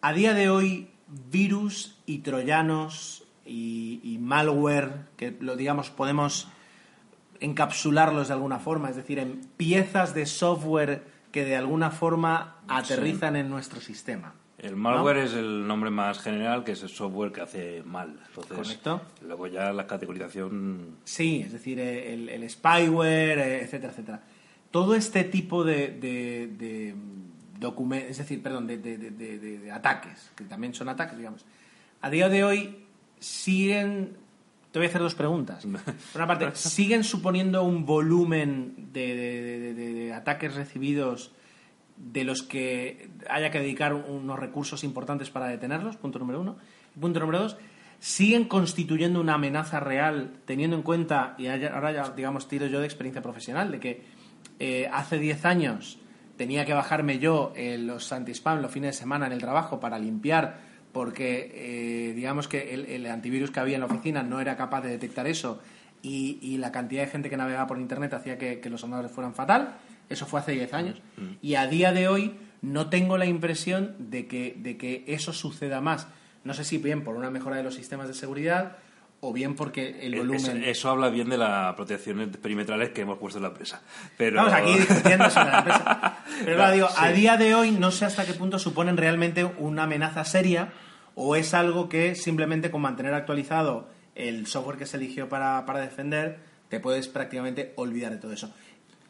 [0.00, 0.90] A día de hoy,
[1.30, 6.48] virus y troyanos y, y malware, que lo digamos, podemos
[7.40, 13.36] encapsularlos de alguna forma, es decir, en piezas de software que de alguna forma aterrizan
[13.36, 14.34] en nuestro sistema.
[14.58, 18.18] El malware es el nombre más general, que es el software que hace mal.
[18.34, 19.02] Correcto.
[19.22, 20.96] Luego ya la categorización.
[21.04, 24.22] Sí, es decir, el, el spyware, eh, etcétera, etcétera.
[24.72, 26.94] Todo este tipo de, de,
[27.58, 31.46] documentos, es decir, perdón, de, ataques, que también son ataques, digamos.
[32.00, 32.84] A día de hoy
[33.20, 34.16] siguen.
[34.72, 35.64] Te voy a hacer dos preguntas.
[36.12, 41.32] Por una parte, ¿siguen suponiendo un volumen de ataques recibidos
[41.98, 46.56] de los que haya que dedicar unos recursos importantes para detenerlos, punto número uno.
[46.98, 47.56] Punto número dos,
[47.98, 52.86] siguen constituyendo una amenaza real, teniendo en cuenta, y ahora ya, digamos, tiro yo de
[52.86, 54.02] experiencia profesional, de que
[54.60, 55.98] eh, hace 10 años
[56.36, 59.98] tenía que bajarme yo eh, los anti-spam los fines de semana en el trabajo para
[59.98, 60.60] limpiar,
[60.92, 64.90] porque eh, digamos que el, antivirus que había en la oficina no era capaz de
[64.90, 65.60] detectar eso
[66.02, 69.34] y, la cantidad de gente que navegaba por Internet hacía que, que los ordenadores fueran
[69.34, 69.76] fatal
[70.08, 71.02] eso fue hace 10 años.
[71.16, 71.32] Mm.
[71.42, 75.80] Y a día de hoy no tengo la impresión de que, de que eso suceda
[75.80, 76.08] más.
[76.44, 78.76] No sé si bien por una mejora de los sistemas de seguridad
[79.20, 80.64] o bien porque el volumen...
[80.64, 83.82] Eso, habla bien de las protecciones perimetrales que hemos puesto en la empresa.
[84.16, 84.46] Pero...
[84.46, 86.18] Estamos aquí discutiendo sobre la empresa.
[86.44, 90.24] Pero digo, a día de hoy no sé hasta qué punto suponen realmente una amenaza
[90.24, 90.72] seria
[91.14, 95.80] o es algo que simplemente con mantener actualizado el software que se eligió para, para
[95.80, 98.52] defender te puedes prácticamente olvidar de todo eso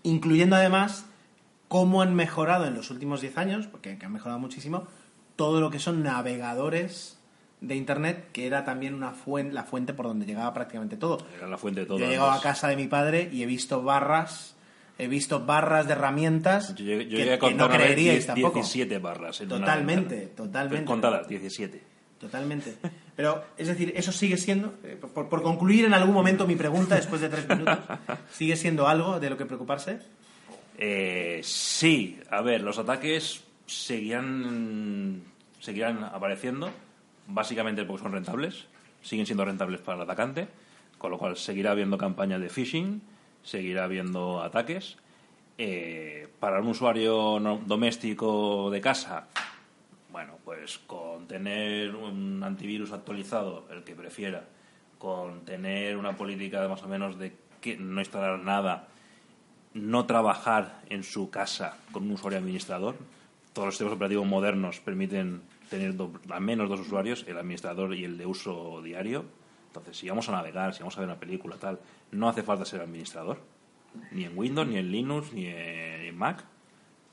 [0.02, 1.06] incluyendo además
[1.68, 4.86] cómo han mejorado en los últimos 10 años, porque han mejorado muchísimo,
[5.36, 7.17] todo lo que son navegadores
[7.61, 11.18] de Internet, que era también una fuente, la fuente por donde llegaba prácticamente todo.
[11.36, 11.98] Era la fuente de todo.
[11.98, 14.56] Yo he llegado a casa de mi padre y he visto barras,
[14.98, 18.54] he visto barras de herramientas yo, que, no creeríais tampoco.
[18.54, 19.40] 17 barras.
[19.40, 20.84] En totalmente, totalmente.
[20.84, 21.82] Contadas, 17.
[22.18, 22.76] Totalmente.
[23.14, 27.20] Pero, es decir, eso sigue siendo, eh, por, concluir en algún momento mi pregunta después
[27.20, 27.78] de tres minutos,
[28.32, 30.00] ¿sigue siendo algo de lo que preocuparse?
[30.76, 35.22] Eh, sí, a ver, los ataques seguirán,
[35.61, 36.70] seguirán apareciendo,
[37.29, 38.66] básicamente porque son rentables,
[39.03, 40.49] siguen siendo rentables para el atacante,
[40.99, 43.01] con lo cual seguirá habiendo campañas de phishing,
[43.43, 44.97] seguirá habiendo ataques.
[45.61, 49.26] Eh, para un usuario doméstico de casa,
[50.11, 54.45] bueno, pues con tener un antivirus actualizado, el que prefiera,
[54.99, 58.89] con tener una política más o menos de que no instalar nada,
[59.74, 62.97] no trabajar en su casa con un usuario administrador.
[63.53, 65.94] Todos los sistemas operativos modernos permiten tener
[66.30, 69.24] al menos dos usuarios, el administrador y el de uso diario.
[69.68, 72.64] Entonces, si vamos a navegar, si vamos a ver una película, tal, no hace falta
[72.64, 73.40] ser administrador,
[74.10, 76.44] ni en Windows, ni en Linux, ni en Mac.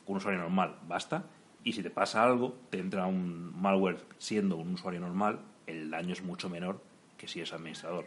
[0.05, 1.25] Un usuario normal, basta.
[1.63, 6.13] Y si te pasa algo, te entra un malware siendo un usuario normal, el daño
[6.13, 6.81] es mucho menor
[7.17, 8.05] que si es administrador.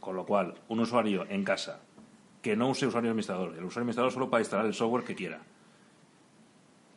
[0.00, 1.80] Con lo cual, un usuario en casa
[2.42, 5.42] que no use usuario administrador, el usuario administrador solo para instalar el software que quiera,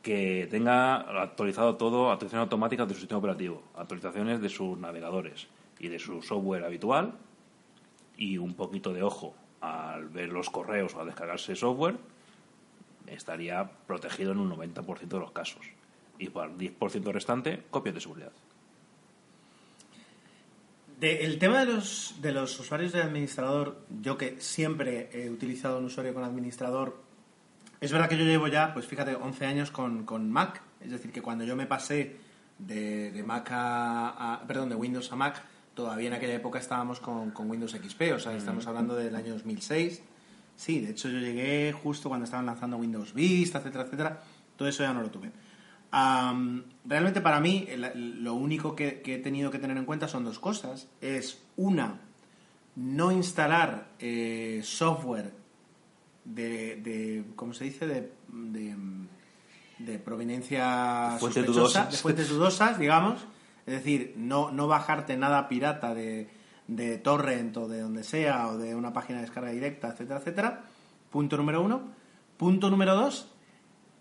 [0.03, 5.47] que tenga actualizado todo, actualización automática de su sistema operativo, actualizaciones de sus navegadores
[5.79, 7.13] y de su software habitual
[8.17, 11.95] y un poquito de ojo al ver los correos o al descargarse software
[13.07, 15.65] estaría protegido en un 90% de los casos.
[16.19, 18.31] Y para el 10% restante, copias de seguridad.
[20.99, 25.85] el tema de los, de los usuarios de administrador, yo que siempre he utilizado un
[25.85, 26.97] usuario con administrador,
[27.83, 30.61] es verdad que yo llevo ya, pues fíjate, 11 años con, con Mac.
[30.81, 32.17] Es decir, que cuando yo me pasé
[32.59, 36.99] de, de Mac a, a- perdón, de Windows a Mac, todavía en aquella época estábamos
[36.99, 40.01] con, con Windows XP, o sea, estamos hablando del año 2006.
[40.55, 44.21] Sí, de hecho yo llegué justo cuando estaban lanzando Windows Vista, etcétera, etcétera.
[44.55, 45.31] Todo eso ya no lo tuve.
[46.85, 50.23] Realmente para mí el- lo único que, que he tenido que tener en cuenta son
[50.25, 50.87] dos cosas.
[51.01, 51.99] Es una,
[52.75, 55.31] no instalar eh, software
[56.25, 57.87] de, de, ¿cómo se dice?
[57.87, 58.75] De, de,
[59.79, 61.91] de proveniencia sospechosa, dudosas.
[61.91, 63.25] de fuentes dudosas, digamos.
[63.65, 66.29] Es decir, no, no bajarte nada pirata de,
[66.67, 70.63] de torrent o de donde sea o de una página de descarga directa, etcétera, etcétera.
[71.09, 71.81] Punto número uno.
[72.37, 73.31] Punto número dos,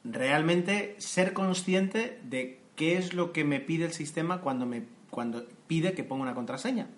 [0.05, 5.45] realmente ser consciente de qué es lo que me pide el sistema cuando me cuando
[5.67, 6.89] pide que ponga una contraseña.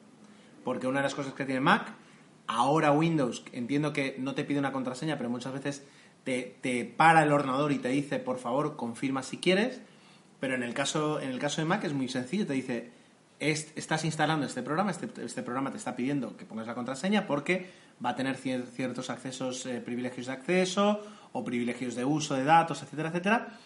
[0.63, 1.93] Porque una de las cosas que tiene Mac,
[2.47, 5.85] ahora Windows, entiendo que no te pide una contraseña, pero muchas veces
[6.25, 9.81] te, te para el ordenador y te dice, por favor, confirma si quieres.
[10.41, 12.91] Pero en el caso, en el caso de Mac es muy sencillo, te dice,
[13.39, 17.27] "Es- estás instalando este programa, este, este programa te está pidiendo que pongas la contraseña
[17.27, 17.71] porque
[18.05, 21.01] va a tener cier- ciertos accesos, eh, privilegios de acceso
[21.33, 23.59] o privilegios de uso de datos, etcétera, etcétera.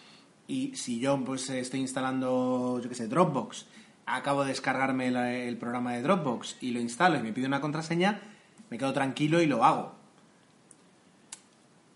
[0.47, 3.65] Y si yo pues estoy instalando, yo qué sé, Dropbox,
[4.05, 5.07] acabo de descargarme
[5.47, 8.21] el programa de Dropbox y lo instalo y me pide una contraseña,
[8.69, 9.95] me quedo tranquilo y lo hago.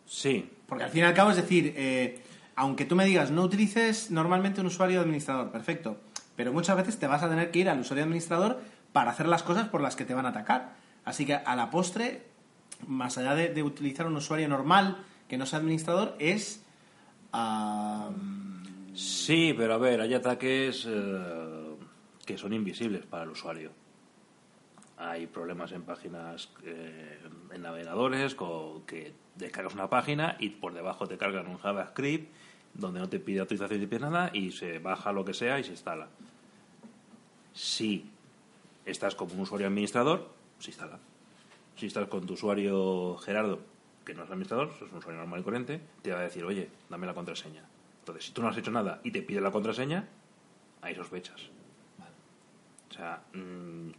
[0.06, 2.22] Sí, Porque al fin y al cabo es decir, eh,
[2.56, 5.98] aunque tú me digas no utilices normalmente un usuario administrador, perfecto,
[6.36, 8.60] pero muchas veces te vas a tener que ir al usuario administrador
[8.92, 10.76] para hacer las cosas por las que te van a atacar.
[11.04, 12.24] Así que a la postre,
[12.88, 16.64] más allá de, de utilizar un usuario normal que no sea administrador, es...
[18.94, 21.76] Sí, pero a ver, hay ataques eh,
[22.26, 23.72] que son invisibles para el usuario.
[25.04, 27.20] Hay problemas en páginas, eh,
[27.52, 32.32] en navegadores, con, que descargas una página y por debajo te cargan un JavaScript
[32.74, 35.66] donde no te pide autorización ni pide nada y se baja lo que sea y
[35.66, 36.08] se instala.
[37.54, 38.10] Si
[38.86, 40.30] estás como un usuario administrador,
[40.60, 41.00] se instala.
[41.76, 43.60] Si estás con tu usuario Gerardo,
[44.06, 46.70] que no es administrador, es un usuario normal y corriente, te va a decir, oye,
[46.90, 47.66] dame la contraseña.
[48.00, 50.08] Entonces, si tú no has hecho nada y te pide la contraseña,
[50.82, 51.50] hay sospechas.
[52.90, 53.90] O sea, mm,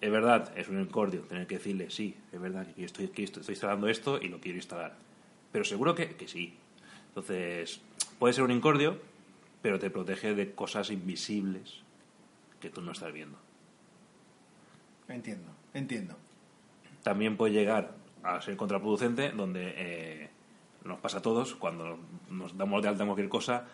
[0.00, 3.40] es verdad, es un incordio tener que decirle, sí, es verdad que estoy, que estoy,
[3.40, 4.96] estoy instalando esto y lo quiero instalar.
[5.52, 6.54] Pero seguro que, que sí.
[7.08, 7.80] Entonces,
[8.18, 8.98] puede ser un incordio,
[9.62, 11.82] pero te protege de cosas invisibles
[12.60, 13.38] que tú no estás viendo.
[15.08, 16.16] entiendo, entiendo.
[17.02, 20.30] también puede llegar a ser contraproducente, donde eh,
[20.84, 21.98] nos pasa a todos, cuando
[22.30, 23.66] nos damos de alta en cualquier cosa,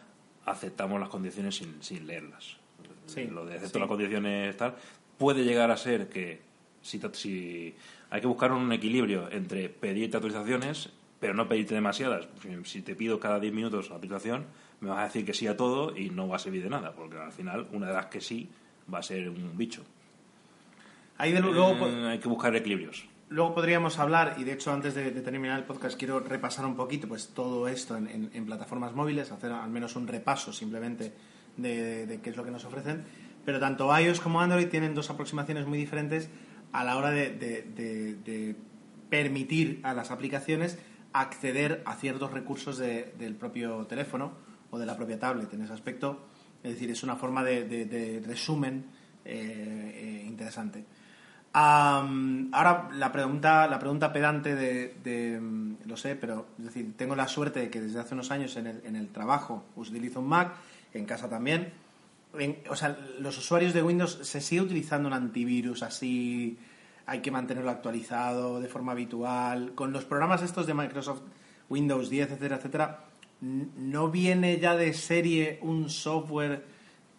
[0.44, 2.56] aceptamos las condiciones sin, sin leerlas.
[3.06, 3.78] Sí, Lo de acepto sí.
[3.80, 4.76] las condiciones tal,
[5.18, 6.40] puede llegar a ser que
[6.82, 7.74] si, si
[8.10, 10.90] hay que buscar un equilibrio entre pedirte autorizaciones,
[11.20, 12.28] pero no pedirte demasiadas.
[12.64, 14.46] Si- te pido cada 10 minutos una autorización,
[14.80, 16.92] me vas a decir que sí a todo y no va a servir de nada,
[16.92, 18.48] porque al final una de las que sí
[18.92, 19.82] va a ser un bicho.
[21.18, 23.06] Ahí de, luego, Eh, hay que buscar equilibrios.
[23.28, 26.76] Luego podríamos hablar, y de hecho antes de, de terminar el podcast quiero repasar un
[26.76, 31.12] poquito pues todo esto en, en- en plataformas móviles, hacer al menos un repaso simplemente
[31.56, 33.04] de, de qué es lo que nos ofrecen.
[33.46, 36.28] Pero tanto iOS como Android tienen dos aproximaciones muy diferentes
[36.72, 38.56] a la hora de,
[39.08, 40.78] permitir a las aplicaciones
[41.12, 44.32] acceder a ciertos recursos de- del propio teléfono
[44.70, 46.26] o de la propia tablet en ese aspecto.
[46.64, 48.84] Es decir, es una forma de, resumen
[49.24, 50.84] eh, eh, interesante.
[51.52, 55.40] Ahora la pregunta, la pregunta pedante de, de,
[55.86, 58.96] lo sé, pero es decir, tengo la suerte de que desde hace unos años en
[58.96, 60.52] el trabajo utilizo un Mac,
[60.92, 61.72] en casa también.
[62.38, 66.58] En- o sea, los usuarios de Windows se sigue utilizando un antivirus así,
[67.06, 69.74] hay que mantenerlo actualizado de forma habitual.
[69.74, 71.22] Con los programas estos de Microsoft,
[71.68, 73.04] Windows 10, etcétera, etcétera,
[73.40, 76.64] ¿no viene ya de serie un software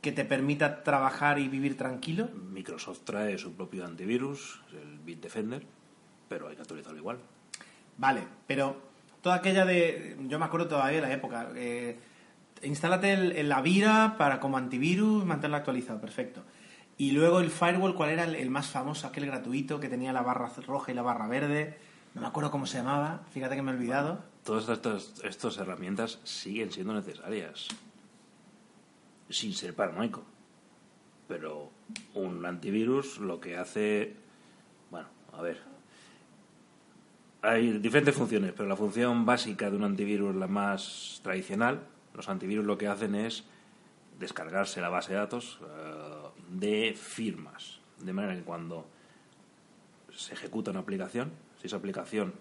[0.01, 2.29] que te permita trabajar y vivir tranquilo?
[2.51, 5.63] Microsoft trae su propio antivirus, el Bitdefender,
[6.29, 7.17] pero hay que actualizarlo igual.
[7.97, 8.81] Vale, pero
[9.21, 10.15] toda aquella de.
[10.27, 11.49] Yo me acuerdo todavía de la época.
[11.55, 11.97] Eh,
[12.63, 16.43] instálate el, el Avira para como antivirus, mantenerlo actualizado, perfecto.
[16.97, 19.07] Y luego el firewall, ¿cuál era el, el más famoso?
[19.07, 21.77] Aquel gratuito que tenía la barra roja y la barra verde.
[22.15, 24.23] No me acuerdo cómo se llamaba, fíjate que me he olvidado.
[24.43, 27.67] Todas estas, estas herramientas siguen siendo necesarias,
[29.29, 30.23] sin ser paranoico.
[31.27, 31.69] Pero
[32.15, 34.15] un antivirus lo que hace,
[34.89, 35.61] bueno, a ver,
[37.41, 41.81] hay diferentes funciones, pero la función básica de un antivirus, la más tradicional,
[42.17, 43.45] los antivirus lo que hacen es
[44.19, 48.85] descargarse la base de datos eh, de firmas, de manera que cuando
[50.13, 52.33] se ejecuta una aplicación, si esa aplicación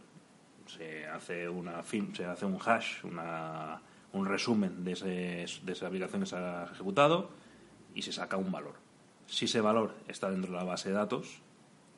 [0.67, 3.81] se hace una fir- se hace un hash, una,
[4.13, 7.29] un resumen de, ese- de esa aplicación que se ha ejecutado,
[7.95, 8.75] y se saca un valor.
[9.27, 11.41] Si ese valor está dentro de la base de datos,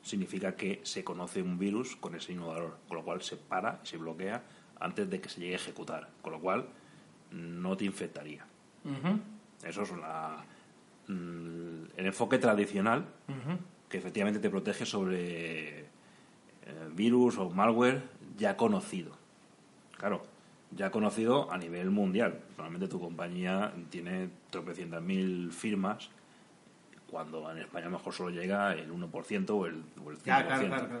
[0.01, 3.79] significa que se conoce un virus con ese mismo valor, con lo cual se para,
[3.83, 4.43] se bloquea
[4.79, 6.67] antes de que se llegue a ejecutar, con lo cual
[7.31, 8.45] no te infectaría.
[9.63, 13.05] Eso es mm, el enfoque tradicional
[13.87, 15.85] que efectivamente te protege sobre eh,
[16.93, 18.03] virus o malware
[18.37, 19.11] ya conocido.
[19.97, 20.23] Claro,
[20.71, 22.39] ya conocido a nivel mundial.
[22.51, 26.09] Normalmente tu compañía tiene tropecientas mil firmas
[27.09, 30.99] cuando en España a lo mejor solo llega el 1% o el, o el 5%.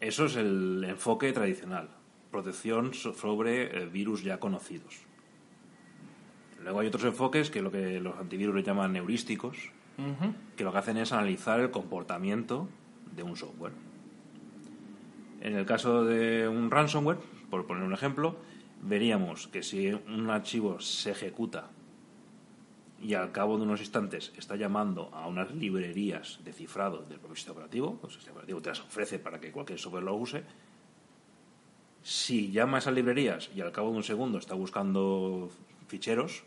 [0.00, 1.88] Eso es el enfoque tradicional.
[2.30, 5.04] Protección sobre eh, virus ya conocidos.
[6.62, 9.56] Luego hay otros enfoques que lo que los antivirus llaman heurísticos,
[10.56, 12.68] que lo que hacen es analizar el comportamiento
[13.14, 13.72] de un software.
[15.40, 17.18] En el caso de un ransomware,
[17.50, 18.36] por poner un ejemplo,
[18.82, 21.70] veríamos que si un archivo se ejecuta
[23.02, 27.36] y al cabo de unos instantes está llamando a unas librerías de cifrado del propio
[27.36, 30.44] sistema operativo, pues el sistema operativo te las ofrece para que cualquier software lo use,
[32.02, 35.50] si llama a esas librerías y al cabo de un segundo está buscando
[35.88, 36.44] ficheros,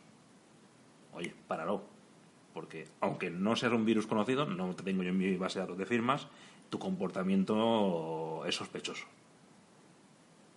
[1.14, 1.84] oye, páralo.
[2.54, 5.66] Porque aunque no seas un virus conocido, no te tengo yo en mi base de
[5.66, 6.28] datos de firmas,
[6.70, 9.06] tu comportamiento es sospechoso.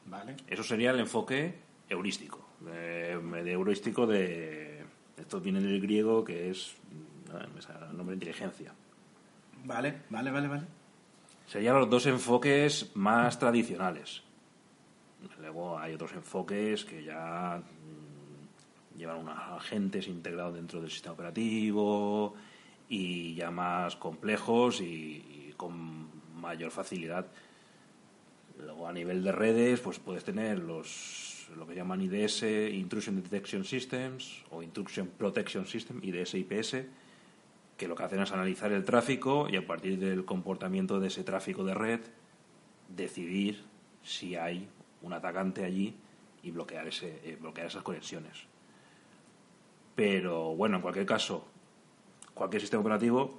[0.07, 0.37] Vale.
[0.47, 1.55] Eso sería el enfoque
[1.89, 2.47] heurístico.
[2.61, 4.85] De, de heurístico de.
[5.17, 6.77] Esto viene del griego que es.
[7.33, 8.75] el nombre de inteligencia.
[9.65, 10.63] Vale, vale, vale, vale.
[11.47, 14.23] Serían los dos enfoques más tradicionales.
[15.41, 22.35] Luego hay otros enfoques que ya mm, llevan unos agentes integrados dentro del sistema operativo
[22.89, 26.09] y ya más complejos y con
[26.41, 27.27] mayor facilidad.
[28.59, 33.65] Luego a nivel de redes, pues puedes tener los lo que llaman IDS, Intrusion Detection
[33.65, 36.77] Systems o Intrusion Protection System, IDS IPS,
[37.77, 41.23] que lo que hacen es analizar el tráfico y a partir del comportamiento de ese
[41.23, 42.01] tráfico de red
[42.89, 43.63] decidir
[44.03, 44.69] si hay
[45.07, 45.95] un atacante allí
[46.43, 48.45] y bloquear ese eh, bloquear esas conexiones.
[49.95, 51.47] Pero bueno, en cualquier caso,
[52.35, 53.39] cualquier sistema operativo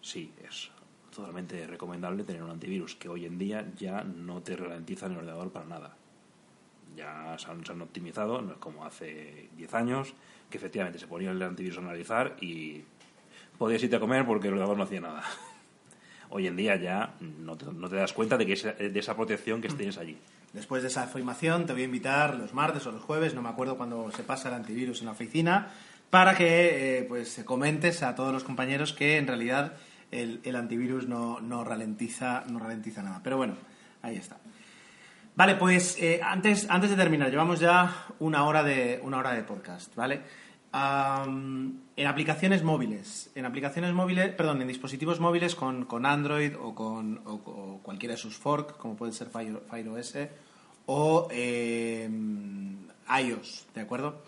[0.00, 0.70] sí es
[1.14, 5.18] totalmente recomendable tener un antivirus que hoy en día ya no te ralentiza en el
[5.18, 5.96] ordenador para nada.
[6.96, 10.14] Ya se han, optimizado, no es como hace 10 años,
[10.48, 12.84] que efectivamente se ponía el antivirus a analizar y
[13.58, 15.22] podías irte a comer porque el ordenador no hacía nada.
[16.30, 19.98] Hoy en día ya no te, das cuenta de, que de esa protección que tienes
[19.98, 20.18] allí.
[20.54, 23.48] Después de esa información te voy a invitar los martes o los jueves, no me
[23.48, 25.68] acuerdo cuando se pasa el antivirus en la oficina,
[26.10, 29.72] para que eh, pues comentes a todos los compañeros que en realidad
[30.12, 33.20] el, antivirus no, no, ralentiza, no ralentiza nada.
[33.24, 33.54] Pero bueno,
[34.00, 34.36] ahí está.
[35.34, 39.42] Vale, pues eh, antes, antes de terminar, llevamos ya una hora de, una hora de
[39.42, 40.20] podcast, ¿vale?
[40.76, 47.20] en aplicaciones móviles, en aplicaciones móviles, perdón, en dispositivos móviles con, Android o con
[47.82, 50.16] cualquiera de sus fork, como puede ser Fire, Fire OS
[50.86, 52.08] o eh,
[53.20, 54.22] iOS, ¿de acuerdo?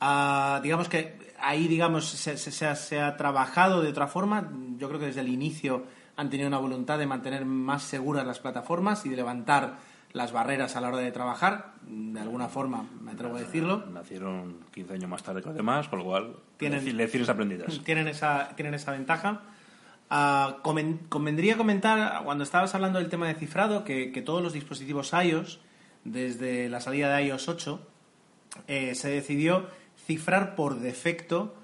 [0.00, 4.50] Ah, digamos que ahí, digamos, se, se, ha, trabajado de otra forma.
[4.78, 5.84] Yo creo que desde el inicio
[6.16, 9.78] han tenido una voluntad de mantener más seguras las plataformas y de levantar
[10.12, 13.84] las barreras a la hora de trabajar, de alguna forma, me atrevo a decirlo.
[13.92, 17.80] Nacieron 15 años más tarde que los demás, con lo cual, tienen lecciones aprendidas.
[17.84, 19.42] Tienen esa, tienen esa ventaja.
[20.10, 20.62] Uh,
[21.08, 25.60] convendría comentar, cuando estabas hablando del tema de cifrado, que, que, todos los dispositivos iOS,
[26.12, 27.80] desde la salida de iOS 8,
[28.68, 29.66] eh, se decidió
[30.06, 31.54] cifrar por defecto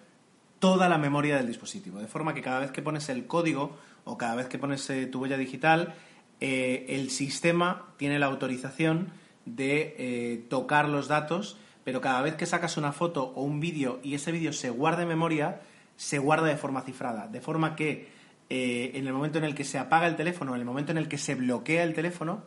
[0.59, 2.01] toda la memoria del dispositivo.
[2.01, 5.07] De forma que cada vez que pones el código o cada vez que pones eh,
[5.07, 5.95] tu huella digital,
[6.41, 9.11] eh, el sistema tiene la autorización
[9.45, 14.15] de tocar los datos, pero cada vez que sacas una foto o un vídeo y
[14.15, 15.61] ese vídeo se guarda en memoria,
[15.97, 17.27] se guarda de forma cifrada.
[17.27, 18.09] De forma que
[18.49, 21.09] en el momento en el que se apaga el teléfono, en el momento en el
[21.09, 22.45] que se bloquea el teléfono,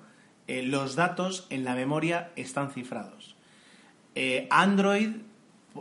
[0.47, 3.35] los datos en la memoria están cifrados.
[4.49, 5.09] Android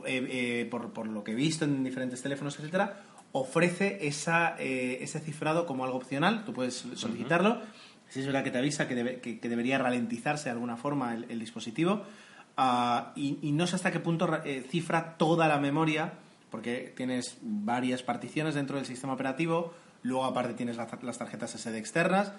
[0.07, 3.01] eh, eh, por, lo que he visto en diferentes teléfonos, etcétera,
[3.33, 6.45] ofrece esa, eh, ese cifrado como algo opcional.
[6.45, 7.61] Tú puedes solicitarlo.
[8.09, 8.95] Si es verdad que te avisa que,
[9.41, 12.03] debería ralentizarse de alguna forma el, dispositivo.
[12.57, 14.29] Ah, y, no sé hasta qué punto
[14.69, 16.13] cifra toda la memoria,
[16.51, 19.75] porque tienes varias particiones dentro del sistema operativo.
[20.03, 22.33] Luego, aparte, tienes las tarjetas SD externas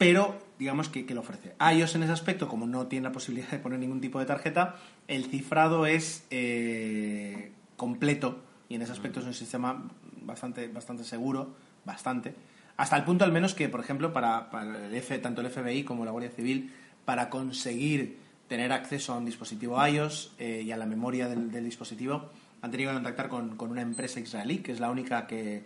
[0.00, 1.52] pero digamos que, lo ofrece.
[1.60, 4.76] iOS en ese aspecto, como no tiene la posibilidad de poner ningún tipo de tarjeta,
[5.06, 8.38] el cifrado es eh, completo
[8.70, 9.90] y en ese aspecto es un sistema
[10.22, 12.34] bastante, bastante seguro, bastante.
[12.78, 14.48] Hasta el punto al menos que, por ejemplo, para,
[14.86, 16.72] el F, tanto el FBI como la Guardia Civil,
[17.04, 22.30] para conseguir tener acceso a un dispositivo iOS eh, y a la memoria del, dispositivo,
[22.62, 25.62] han tenido que contactar con, con una empresa israelí, que es la única que,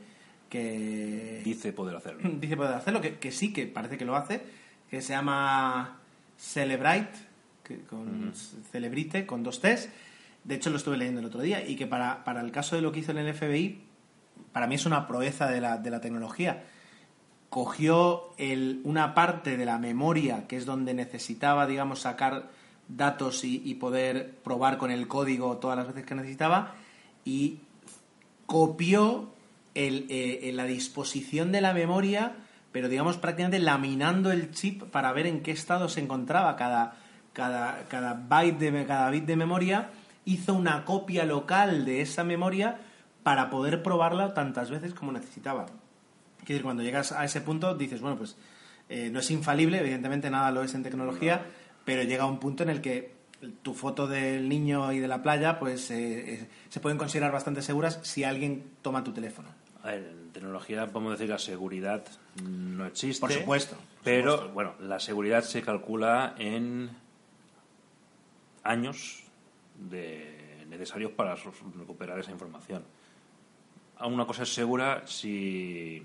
[0.54, 2.20] que Dice poder hacerlo.
[2.40, 4.40] dice poder hacerlo, que, que sí, que parece que lo hace,
[4.88, 5.98] que se llama
[6.38, 7.18] Celebrite,
[7.64, 8.32] que con
[8.70, 9.88] Celebrite, con dos T's.
[10.44, 12.82] De hecho, lo estuve leyendo el otro día, y que para, para el caso de
[12.82, 13.82] lo que hizo en el FBI,
[14.52, 16.62] para mí es una proeza de la, de la tecnología.
[17.50, 22.50] Cogió el, una parte de la memoria, que es donde necesitaba, digamos, sacar
[22.86, 26.76] datos y, y poder probar con el código todas las veces que necesitaba,
[27.24, 27.58] y
[28.46, 29.34] copió
[29.74, 32.36] el, eh, la disposición de la memoria,
[32.72, 36.96] pero digamos prácticamente laminando el chip para ver en qué estado se encontraba cada,
[37.32, 39.90] cada, cada, byte de, cada bit de memoria,
[40.24, 42.78] hizo una copia local de esa memoria
[43.22, 45.66] para poder probarla tantas veces como necesitaba.
[46.42, 48.36] Es decir, cuando llegas a ese punto dices, bueno, pues
[48.88, 51.46] eh, no es infalible, evidentemente nada lo es en tecnología,
[51.84, 53.14] pero llega un punto en el que
[53.62, 57.62] tu foto del niño y de la playa pues eh, eh, se pueden considerar bastante
[57.62, 59.48] seguras si alguien toma tu teléfono.
[59.84, 62.04] A ver, en tecnología podemos decir que la seguridad
[62.42, 63.20] no existe.
[63.20, 63.76] Por supuesto.
[63.76, 64.52] por Pero, supuesto.
[64.54, 66.90] bueno, la seguridad se calcula en
[68.62, 69.22] años
[69.78, 72.82] de necesarios para recuperar esa información.
[73.98, 76.04] A Una cosa es segura si,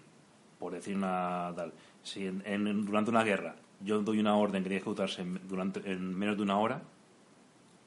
[0.59, 1.73] por decir una tal,
[2.03, 5.47] si en- en- durante una guerra yo doy una orden que tiene que ejecutarse en,
[5.47, 6.81] durante, en menos de una hora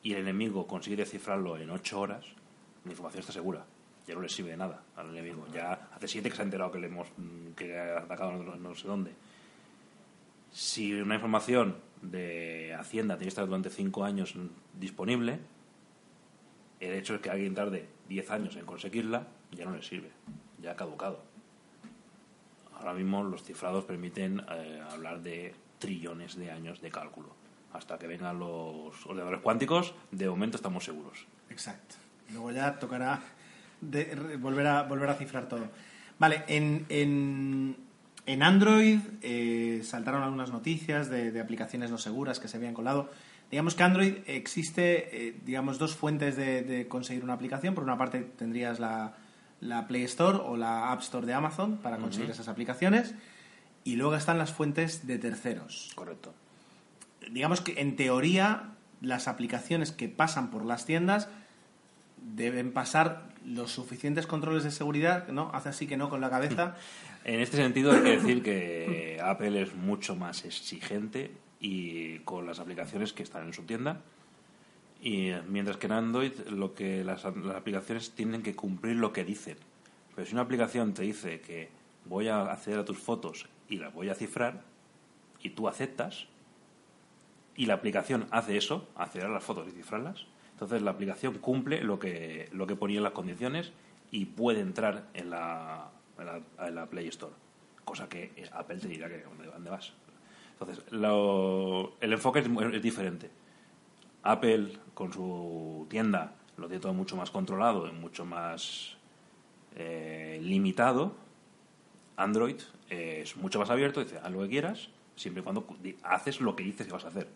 [0.03, 2.25] y el enemigo consigue descifrarlo en ocho horas,
[2.85, 3.65] la información está segura.
[4.15, 5.47] No le sirve de nada al enemigo.
[5.53, 8.75] Ya hace siete que se ha enterado que le hemos mm, que ha atacado no,
[8.75, 9.13] sé dónde.
[10.51, 14.35] Si una información de Hacienda tiene que estar durante cinco años
[14.79, 15.39] disponible,
[16.81, 20.11] el hecho es que alguien tarde 10 años en conseguirla, ya no le sirve,
[20.61, 21.23] ya ha caducado.
[22.75, 27.29] Ahora mismo los cifrados permiten eh, hablar de trillones de años de cálculo.
[27.73, 31.27] Hasta que vengan los ordenadores cuánticos, de momento estamos seguros.
[31.49, 31.95] Exacto.
[32.31, 33.23] Luego ya tocará
[33.83, 35.67] de- re- volver, a, volver a cifrar todo.
[36.19, 37.77] Vale, en, en,
[38.25, 43.11] en Android eh, saltaron algunas noticias de, de aplicaciones no seguras que se habían colado.
[43.51, 47.75] Digamos que Android existe, eh, digamos, dos fuentes de, de conseguir una aplicación.
[47.75, 49.15] Por una parte tendrías la,
[49.61, 53.15] la Play Store o la App Store de Amazon para conseguir esas aplicaciones.
[53.85, 56.33] Y luego están las fuentes de terceros Correcto.
[57.33, 58.71] digamos que en teoría
[59.01, 61.29] las aplicaciones que pasan por las tiendas
[62.17, 65.51] deben pasar los suficientes controles de seguridad, ¿no?
[65.53, 66.77] Hace así que no con la cabeza.
[67.25, 71.31] En este sentido hay que decir que Apple es mucho más exigente
[71.61, 74.01] y con las aplicaciones que están en su tienda.
[75.01, 79.25] Y mientras que en Android lo que las, las aplicaciones tienen que cumplir lo que
[79.25, 79.57] dicen.
[80.17, 81.69] Pero si una aplicación te dice que
[82.07, 84.63] voy a acceder a tus fotos y las voy a cifrar
[85.41, 86.27] y tú aceptas
[87.55, 91.83] y la aplicación hace eso, acceder a las fotos y cifrarlas, entonces la aplicación cumple
[91.83, 93.73] lo que, lo que ponía en las condiciones
[94.11, 95.91] y puede entrar en la,
[96.59, 97.33] en la, Play Store.
[97.85, 99.93] Cosa que Apple te dirá que dónde, vas.
[100.53, 103.31] Entonces, lo- el enfoque es, es diferente.
[104.23, 108.97] Apple, con su tienda, lo tiene todo mucho más controlado y mucho más
[109.75, 111.15] eh, limitado.
[112.17, 115.67] Android es mucho más abierto, dice, haz lo que quieras, siempre y cuando
[116.05, 117.29] haces lo que dices que vas a hacer.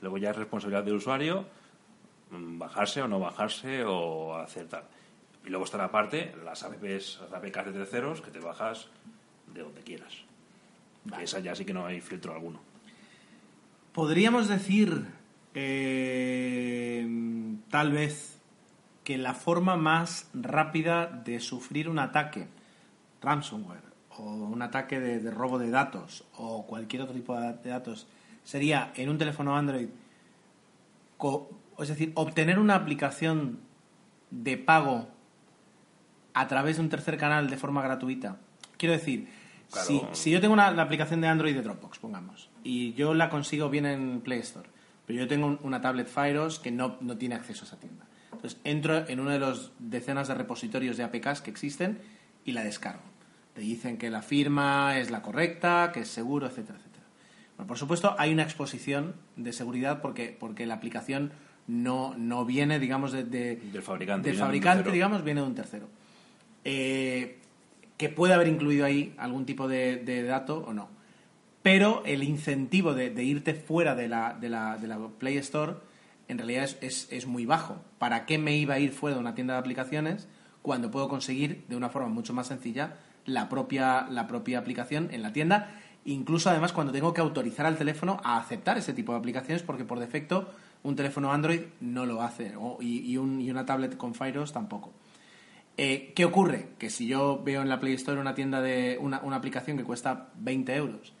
[0.00, 1.46] Luego ya es responsabilidad del usuario
[2.30, 4.84] bajarse o no bajarse o hacer tal.
[5.44, 8.88] Y luego están aparte las apps, las de terceros que te bajas
[9.46, 10.14] de donde quieras.
[11.16, 12.60] Que esa ya sí que no hay filtro alguno.
[13.92, 15.06] Podríamos decir,
[15.54, 17.06] eh,
[17.70, 18.38] tal vez,
[19.04, 22.46] que la forma más rápida de sufrir un ataque,
[23.22, 23.88] ransomware,
[24.18, 28.06] o un ataque de, de robo de datos, o cualquier otro tipo de datos,
[28.44, 29.88] sería en un teléfono Android,
[31.82, 33.60] es decir, obtener una aplicación
[34.30, 35.08] de pago
[36.34, 38.36] a través de un tercer canal de forma gratuita.
[38.76, 39.28] Quiero decir,
[39.70, 39.86] Claro.
[39.86, 43.28] si, si yo tengo una, la aplicación de Android de Dropbox, pongamos, y yo la
[43.28, 44.68] consigo bien en Play Store,
[45.06, 48.06] pero yo tengo un- una tablet Firos que no, no tiene acceso a esa tienda.
[48.32, 52.00] Entonces entro en uno de los decenas de repositorios de APKs que existen
[52.44, 53.02] y la descargo.
[53.54, 57.04] Te dicen que la firma es la correcta, que es seguro, etcétera, etcétera.
[57.56, 61.32] Bueno, por supuesto, hay una exposición de seguridad porque, porque la aplicación
[61.68, 65.54] no, no viene, digamos, de, de- Del fabricante, del de fabricante, digamos, viene de un
[65.54, 65.88] tercero.
[66.64, 67.38] Eh,
[67.96, 70.88] que puede haber incluido ahí algún tipo de, de dato o no.
[71.62, 75.74] Pero el incentivo de, de irte fuera de la, de, la, de la Play Store
[76.28, 77.80] en realidad es, es, es muy bajo.
[77.98, 80.28] ¿Para qué me iba a ir fuera de una tienda de aplicaciones
[80.62, 82.96] cuando puedo conseguir de una forma mucho más sencilla
[83.26, 85.74] la propia, la propia aplicación en la tienda?
[86.04, 89.84] Incluso además cuando tengo que autorizar al teléfono a aceptar ese tipo de aplicaciones porque
[89.84, 90.48] por defecto
[90.82, 94.92] un teléfono Android no lo hace y, y un- y una tablet con Firos tampoco.
[95.76, 96.70] Eh, ¿Qué ocurre?
[96.78, 99.84] Que si yo veo en la Play Store una tienda de una, una aplicación que
[99.84, 101.12] cuesta 20 euros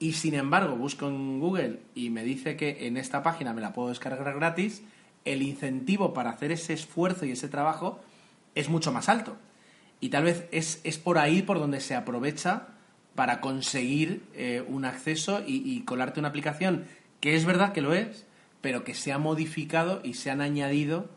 [0.00, 3.72] y sin embargo busco en Google y me dice que en esta página me la
[3.72, 4.82] puedo descargar gratis,
[5.24, 8.00] el incentivo para hacer ese esfuerzo y ese trabajo
[8.54, 9.36] es mucho más alto.
[10.00, 12.68] Y tal vez es, es por ahí por donde se aprovecha
[13.16, 16.84] para conseguir eh, un acceso y, colarte una aplicación
[17.20, 18.27] que es verdad que lo es,
[18.68, 21.08] pero que se ha modificado y se han añadido.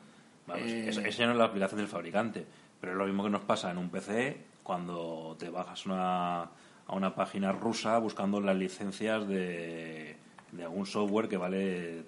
[0.56, 2.46] Eh, eso, ya no es la aplicación del fabricante,
[2.80, 6.96] pero es lo mismo que nos pasa en un PC cuando te bajas una, a
[6.96, 10.16] una página rusa buscando las licencias de,
[10.54, 12.04] de algún software que vale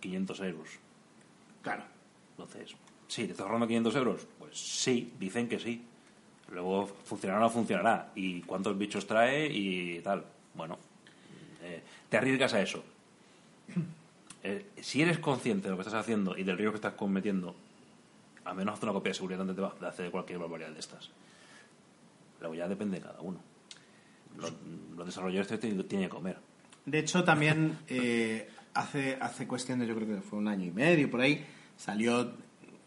[0.00, 0.68] 500 euros.
[1.62, 1.84] Claro.
[2.32, 2.74] Entonces,
[3.06, 3.26] ¿sí?
[3.26, 4.26] ¿Te estás ahorrando 500 euros?
[4.40, 5.84] Pues sí, dicen que sí.
[6.50, 8.10] Luego funcionará o no funcionará.
[8.16, 10.24] ¿Y cuántos bichos trae y tal?
[10.52, 10.78] Bueno,
[11.62, 12.82] eh, te arriesgas a eso.
[14.42, 17.54] Eh, si eres consciente de lo que estás haciendo y del riesgo que estás cometiendo,
[18.44, 21.10] al menos haz una copia de seguridad antes de hacer cualquier barbaridad de estas.
[22.40, 23.38] Luego ya depende de cada uno.
[24.38, 26.38] Los, desarrolladores tienen que comer.
[26.86, 30.70] De hecho, también eh, hace, hace cuestión de, yo creo que fue un año y
[30.70, 31.44] medio, por ahí,
[31.76, 32.32] salió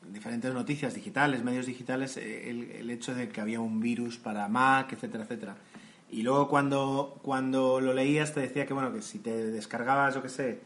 [0.10, 4.94] diferentes noticias digitales, medios digitales, eh, el, hecho de que había un virus para Mac,
[4.94, 5.56] etcétera, etcétera.
[6.10, 10.22] Y luego cuando, cuando lo leías te decía que, bueno, que si te descargabas, yo
[10.22, 10.60] qué sé,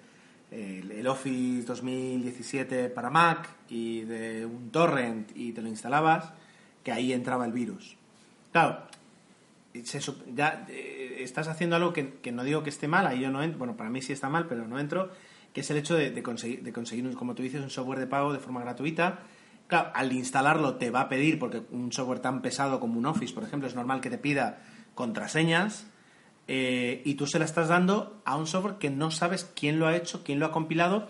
[0.52, 6.34] el, Office 2017 para Mac y de un torrent y te lo instalabas,
[6.84, 7.96] que ahí entraba el virus.
[8.52, 8.84] Claro,
[10.36, 13.44] ya eh, estás haciendo algo que, que, no digo que esté mal, ahí yo no
[13.44, 15.12] entro, bueno, para mí sí está mal, pero no entro,
[15.54, 18.34] que es el hecho de, conseguir, de conseguir, como tú dices, un software de pago
[18.34, 19.20] de forma gratuita.
[19.68, 23.34] Claro, al instalarlo te va a pedir, porque un software tan pesado como un Office,
[23.34, 24.60] por ejemplo, es normal que te pida
[24.96, 25.88] contraseñas
[26.48, 29.88] eh, y tú se la estás dando a un software que no sabes quién lo
[29.88, 31.08] ha hecho, quién lo ha compilado,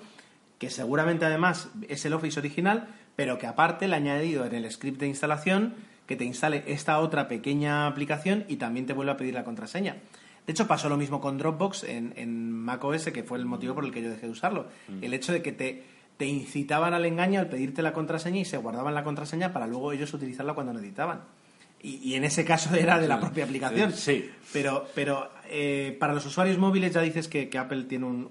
[0.59, 4.72] que seguramente además es el Office original, pero que aparte le ha añadido en el
[4.72, 5.76] script de instalación
[6.07, 9.97] que te instale esta otra pequeña aplicación y también te vuelve a pedir la contraseña.
[10.45, 13.84] De hecho, pasó lo mismo con Dropbox en, en macOS, que fue el motivo por
[13.84, 14.68] el que yo dejé de usarlo.
[14.88, 15.03] Mm.
[15.03, 15.84] El hecho de que te,
[16.15, 19.91] te incitaban al engaño al pedirte la contraseña y se guardaban la contraseña para luego
[19.91, 21.22] ellos utilizarla cuando necesitaban.
[21.82, 23.94] Y, y en ese caso era de la propia aplicación.
[23.94, 24.30] Sí.
[24.52, 28.28] Pero, pero eh, para los usuarios móviles ya dices que, Apple tiene un,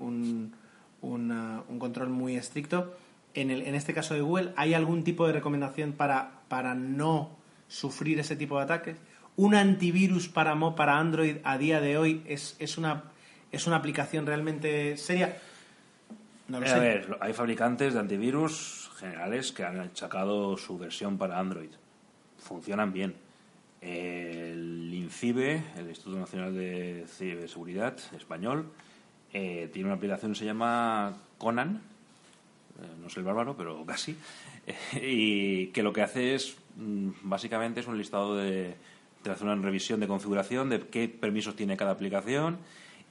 [1.00, 2.94] un, un, control muy estricto.
[3.34, 7.36] En, el, en este caso de Google, ¿hay algún tipo de recomendación para, para no
[7.68, 8.96] sufrir ese tipo de ataques?
[9.36, 13.04] un antivirus para, para Android a día de hoy es, es, una,
[13.52, 15.36] es una aplicación realmente seria?
[16.48, 16.74] No lo sé.
[16.74, 21.70] A ver, hay fabricantes de antivirus generales que han achacado su versión para Android.
[22.38, 23.14] Funcionan bien.
[23.80, 28.70] El INCIBE, el Instituto Nacional de Ciberseguridad español,
[29.32, 31.82] eh, tiene una aplicación que se llama Conan,
[32.80, 34.16] eh, no sé el bárbaro, pero casi,
[35.00, 38.76] y que lo que hace es, mm, básicamente, es un listado de,
[39.22, 42.58] te hace una revisión de configuración de qué permisos tiene cada aplicación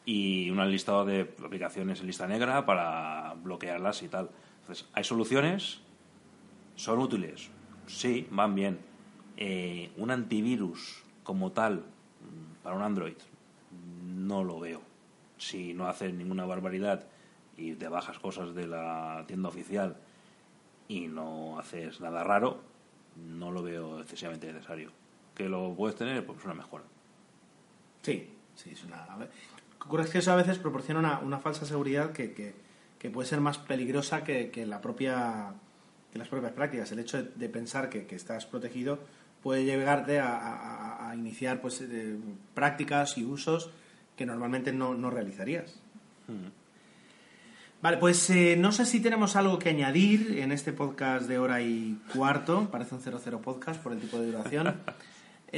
[0.05, 4.29] y un listado de aplicaciones en lista negra para bloquearlas y tal.
[4.61, 5.79] Entonces, ¿hay soluciones?
[6.75, 7.49] ¿Son útiles?
[7.87, 8.79] Sí, van bien.
[9.37, 13.17] Eh, un antivirus como tal mm, para un Android
[14.05, 14.81] no lo veo.
[15.37, 17.05] Si no haces ninguna barbaridad
[17.57, 19.97] y te bajas cosas de la tienda oficial
[20.87, 22.61] y no haces nada raro,
[23.15, 24.91] no lo veo excesivamente necesario
[25.35, 26.85] que lo puedes tener, pues una mejora.
[28.01, 29.03] Sí, sí, es una...
[29.03, 29.29] A ver,
[29.79, 34.23] ocurre que eso a veces proporciona una, falsa seguridad que, que, puede ser más peligrosa
[34.23, 35.53] que, que, la propia,
[36.11, 36.91] que las propias prácticas.
[36.91, 38.97] El hecho de, pensar que, estás protegido
[39.45, 41.83] puede llegarte a, a, iniciar pues,
[42.55, 43.69] prácticas y usos
[44.17, 45.79] que normalmente no, no realizarías.
[47.79, 51.61] Vale, pues eh, no sé si tenemos algo que añadir en este podcast de hora
[51.61, 52.71] y cuarto.
[52.71, 54.81] Parece un 00 podcast por el tipo de duración.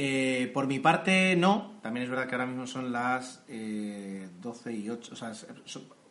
[0.00, 1.72] Eh, por mi parte, no.
[1.82, 5.32] También es verdad que ahora mismo son las eh, 12 y 8, o sea,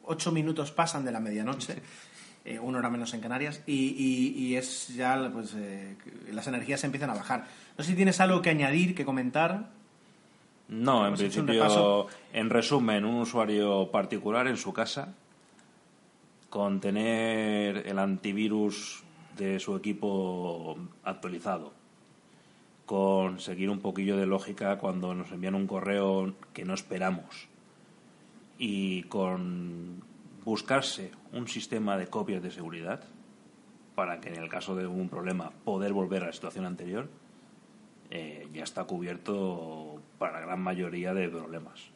[0.03, 1.81] 8 minutos pasan de la medianoche,
[2.47, 5.95] eh, una hora menos en Canarias, y, es ya, pues, eh,
[6.31, 7.45] las energías se empiezan a bajar.
[7.77, 9.69] No sé si tienes algo que añadir, que comentar.
[10.69, 15.13] No, en principio, en resumen, un usuario particular en su casa,
[16.49, 19.03] con tener el antivirus
[19.37, 21.73] de su equipo actualizado
[22.87, 27.49] con seguir un poquillo de lógica cuando nos envían un correo que no esperamos
[28.57, 30.01] y con
[30.47, 33.03] buscarse un sistema de copias de seguridad
[33.95, 37.09] para que en el caso de un problema poder volver a la situación anterior
[38.09, 41.89] eh, ya está cubierto para la gran mayoría de problemas.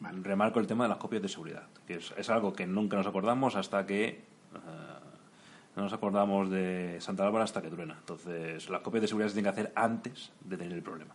[0.00, 3.56] Remarco el tema de las copias de seguridad, que es, algo que nunca nos acordamos
[3.56, 4.20] hasta que eh,
[5.76, 7.96] no nos acordamos de Santa Bárbara hasta que truena.
[8.00, 11.14] Entonces, las copias de seguridad se tienen que hacer antes de tener el problema.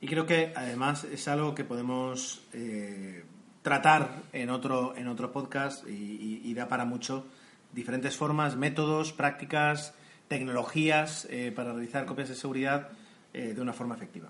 [0.00, 3.24] Y creo que además es algo que podemos eh,
[3.64, 7.26] tratar en otro, en otro podcast y, da para mucho.
[7.72, 9.94] Diferentes formas, métodos, prácticas,
[10.28, 12.90] tecnologías eh, para realizar copias de seguridad
[13.32, 14.28] eh, de una forma efectiva.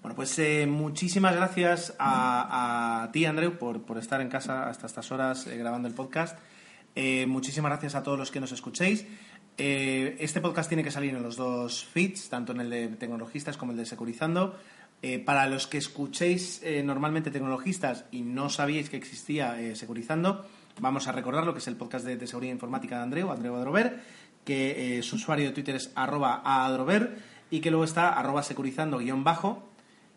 [0.00, 5.46] Bueno, pues muchísimas gracias a, ti, Andreu, por, por, estar en casa hasta estas horas
[5.46, 6.38] grabando el podcast.
[7.26, 9.06] muchísimas gracias a todos los que nos escuchéis.
[9.58, 13.72] este podcast tiene que salir en los dos feeds, tanto en el de Tecnologistas como
[13.72, 14.58] el de Securizando.
[15.06, 20.46] Eh, para los que escuchéis eh, normalmente tecnologistas y no sabíais que existía eh, Securizando,
[20.80, 24.00] vamos a recordar lo que es el podcast de, seguridad informática de Andreu, Andreu Adrover,
[24.46, 27.18] que su usuario de Twitter es arroba adrover
[27.50, 29.68] y que luego está arroba securizando guion bajo.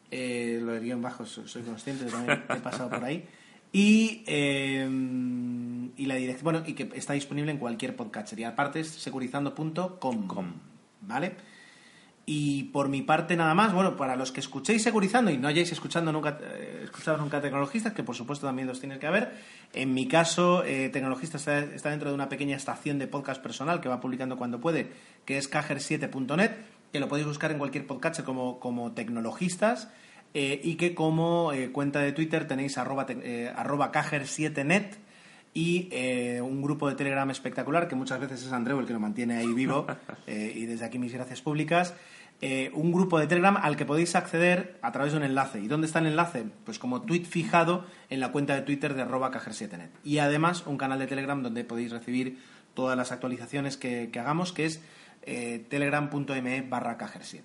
[0.09, 3.25] lo de guion bajo soy, consciente, también he pasado por ahí.
[3.73, 8.39] Y, y la dirección, bueno, y que está disponible en cualquier podcast.
[8.39, 10.53] Y aparte securizando.com.
[11.01, 11.56] ¿Vale?
[12.29, 15.71] Y por mi parte nada más, bueno, para los que escuchéis Securizando y no hayáis
[15.71, 19.31] escuchando nunca, eh, escuchado nunca Tecnologistas, que por supuesto también los tienes que haber,
[19.71, 23.87] en mi caso eh, Tecnologistas está, dentro de una pequeña estación de podcast personal que
[23.87, 24.89] va publicando cuando puede,
[25.23, 26.51] que es cajer7.net,
[26.91, 29.87] que lo podéis buscar en cualquier podcast como, como Tecnologistas
[30.33, 33.07] eh, y que como cuenta de Twitter tenéis arroba,
[33.55, 34.97] arroba cajer7net
[35.57, 35.89] y
[36.41, 39.51] un grupo de Telegram espectacular que muchas veces es Andreu el que lo mantiene ahí
[39.53, 39.87] vivo
[40.27, 41.95] y desde aquí mis gracias públicas
[42.39, 45.59] eh, un grupo de Telegram al que podéis acceder a través de un enlace.
[45.59, 46.45] ¿Y dónde está el enlace?
[46.65, 49.89] Pues como tweet fijado en la cuenta de Twitter de arroba cajer7net.
[50.03, 52.39] Y además un canal de Telegram donde podéis recibir
[52.75, 54.81] todas las actualizaciones que, hagamos, que es
[55.23, 57.41] eh, telegram.me barra cajer7.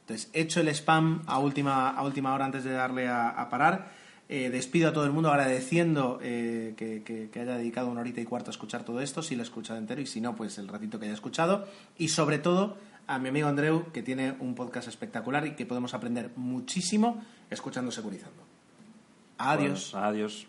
[0.00, 3.90] Entonces, hecho el spam a última, a última hora antes de darle a, parar,
[4.28, 6.74] eh, despido a todo el mundo agradeciendo que,
[7.04, 9.78] que, haya dedicado una horita y cuarto a escuchar todo esto, si lo ha escuchado
[9.78, 11.66] entero y si no, pues el ratito que haya escuchado.
[11.98, 12.76] Y sobre todo,
[13.06, 17.90] a mi amigo Andreu, que tiene un podcast espectacular y que podemos aprender muchísimo escuchando
[17.90, 18.42] Securizando.
[19.38, 19.94] Adiós.
[19.94, 20.46] adiós.